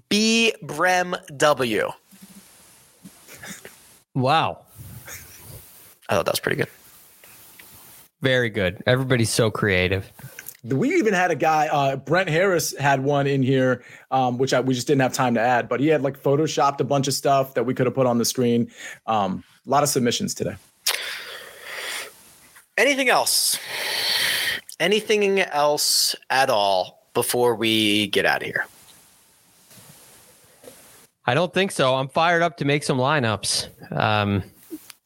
[0.09, 0.53] B.
[0.63, 1.91] Brem W.
[4.15, 4.59] Wow.
[6.09, 6.69] I thought that was pretty good.
[8.21, 8.83] Very good.
[8.87, 10.11] Everybody's so creative.
[10.63, 14.61] We even had a guy, uh, Brent Harris had one in here, um, which I,
[14.61, 17.15] we just didn't have time to add, but he had like photoshopped a bunch of
[17.15, 18.71] stuff that we could have put on the screen.
[19.07, 20.57] Um, a lot of submissions today.
[22.81, 23.59] Anything else?
[24.81, 28.65] Anything else at all before we get out of here?
[31.27, 31.95] I don't think so.
[31.97, 33.69] I'm fired up to make some lineups.
[33.95, 34.43] Um,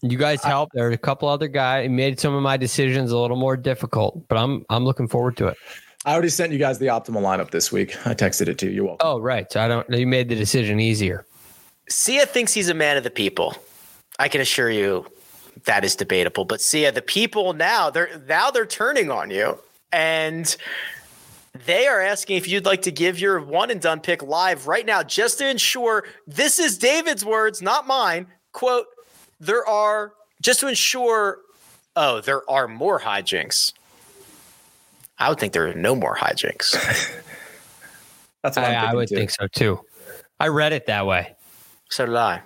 [0.02, 0.72] you guys helped.
[0.74, 4.22] There are a couple other guys made some of my decisions a little more difficult,
[4.28, 5.56] but I'm I'm looking forward to it.
[6.04, 7.96] I already sent you guys the optimal lineup this week.
[8.06, 8.72] I texted it to you.
[8.72, 9.08] You're welcome.
[9.08, 9.50] Oh, right.
[9.50, 9.90] So I don't.
[9.90, 11.26] You made the decision easier.
[11.88, 13.56] Sia thinks he's a man of the people.
[14.20, 15.06] I can assure you
[15.64, 16.44] that is debatable.
[16.44, 19.58] But Sia, the people now they're now they're turning on you
[19.92, 20.56] and
[21.66, 24.84] they are asking if you'd like to give your one and done pick live right
[24.84, 28.26] now, just to ensure this is David's words, not mine.
[28.52, 28.86] Quote,
[29.38, 31.38] there are just to ensure
[31.96, 33.72] oh, there are more hijinks.
[35.18, 36.72] I would think there are no more hijinks.
[38.42, 39.14] That's what I, I'm I would too.
[39.14, 39.80] think so too.
[40.40, 41.34] I read it that way.
[41.88, 42.42] so did I.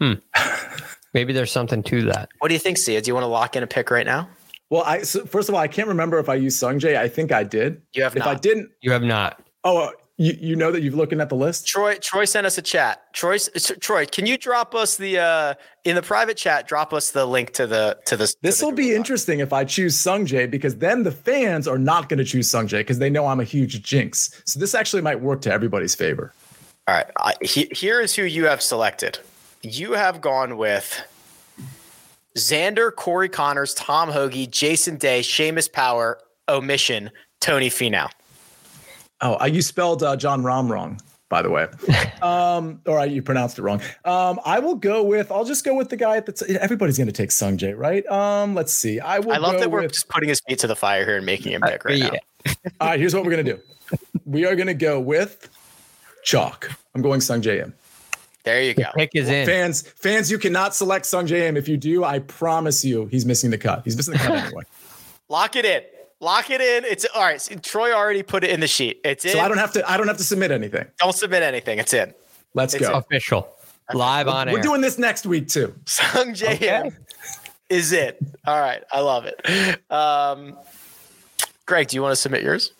[0.00, 0.12] Hmm.
[1.14, 2.28] Maybe there's something to that.
[2.40, 3.00] What do you think, Sia?
[3.00, 4.28] Do you want to lock in a pick right now?
[4.70, 6.96] Well, I so first of all, I can't remember if I used Sungjae.
[6.96, 7.80] I think I did.
[7.94, 9.40] You have If I didn't, You have not.
[9.62, 11.66] oh, uh, you you know that you've looking at the list.
[11.66, 13.12] Troy Troy sent us a chat.
[13.12, 13.36] Troy
[13.80, 15.54] Troy, can you drop us the uh
[15.84, 16.66] in the private chat?
[16.68, 18.36] Drop us the link to the to this.
[18.40, 22.18] This will be interesting if I choose Sungjae because then the fans are not going
[22.18, 24.42] to choose Sungjae because they know I'm a huge jinx.
[24.46, 26.32] So this actually might work to everybody's favor.
[26.86, 29.18] All right, I, he, here is who you have selected.
[29.64, 31.00] You have gone with
[32.36, 36.18] Xander, Corey Conners, Tom Hoge, Jason Day, Seamus Power,
[36.50, 37.10] omission,
[37.40, 38.10] Tony Finau.
[39.22, 41.00] Oh, uh, you spelled uh, Jon Rahm wrong,
[41.30, 41.62] by the way.
[42.22, 43.80] um, all right, you pronounced it wrong.
[44.04, 45.32] Um, I will go with.
[45.32, 46.42] I'll just go with the guy that's.
[46.42, 48.06] Everybody's going to take Sungjae, right?
[48.08, 49.00] Um, let's see.
[49.00, 49.32] I will.
[49.32, 51.24] I love go that we're with, just putting his feet to the fire here and
[51.24, 52.10] making him pick right now.
[52.82, 53.60] All right, here's what we're going to do.
[54.26, 55.50] We are going to go with
[56.22, 56.70] chalk.
[56.94, 57.74] I'm going Sungjae Im.
[58.44, 58.84] There you go.
[58.94, 59.46] Pick is in.
[59.46, 61.56] Fans, fans, you cannot select Sungjae Im.
[61.56, 63.82] If you do, I promise you, he's missing the cut.
[63.84, 64.62] He's missing the cut anyway.
[65.28, 65.82] Lock it in.
[66.20, 66.84] Lock it in.
[66.84, 67.40] It's all right.
[67.40, 69.00] So Troy already put it in the sheet.
[69.04, 69.32] It's in.
[69.32, 69.90] So I don't have to.
[69.90, 70.86] I don't have to submit anything.
[70.98, 71.78] Don't submit anything.
[71.78, 72.12] It's in.
[72.54, 72.94] Let's It's go.
[72.98, 73.48] Official.
[73.92, 74.52] Live on it.
[74.52, 74.62] We're air.
[74.62, 75.74] doing this next week too.
[75.84, 76.96] Sungjae Im Okay.
[77.68, 78.18] is it.
[78.46, 78.82] All right.
[78.92, 79.80] I love it.
[79.90, 80.56] Um,
[81.66, 82.72] Greg, do you want to submit yours?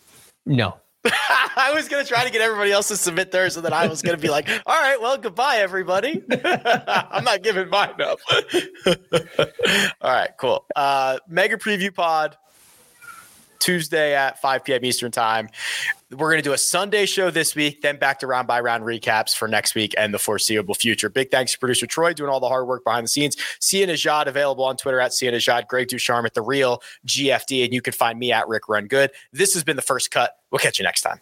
[0.45, 0.77] no.
[1.55, 3.87] I was going to try to get everybody else to submit theirs, and then I
[3.87, 6.23] was going to be like, all right, well, goodbye, everybody.
[6.43, 8.19] I'm not giving mine up.
[10.01, 10.65] all right, cool.
[10.75, 12.37] Uh, mega preview pod
[13.59, 14.85] Tuesday at 5 p.m.
[14.85, 15.49] Eastern time.
[16.11, 18.83] We're going to do a Sunday show this week, then back to round by round
[18.83, 21.09] recaps for next week and the foreseeable future.
[21.09, 23.37] Big thanks to producer Troy doing all the hard work behind the scenes.
[23.59, 27.73] Sia Nejad available on Twitter at Sia Nejad, Greg DuCharme at the real GFD, and
[27.73, 29.11] you can find me at Rick Run Good.
[29.33, 30.37] This has been the first cut.
[30.51, 31.19] We'll catch you next time.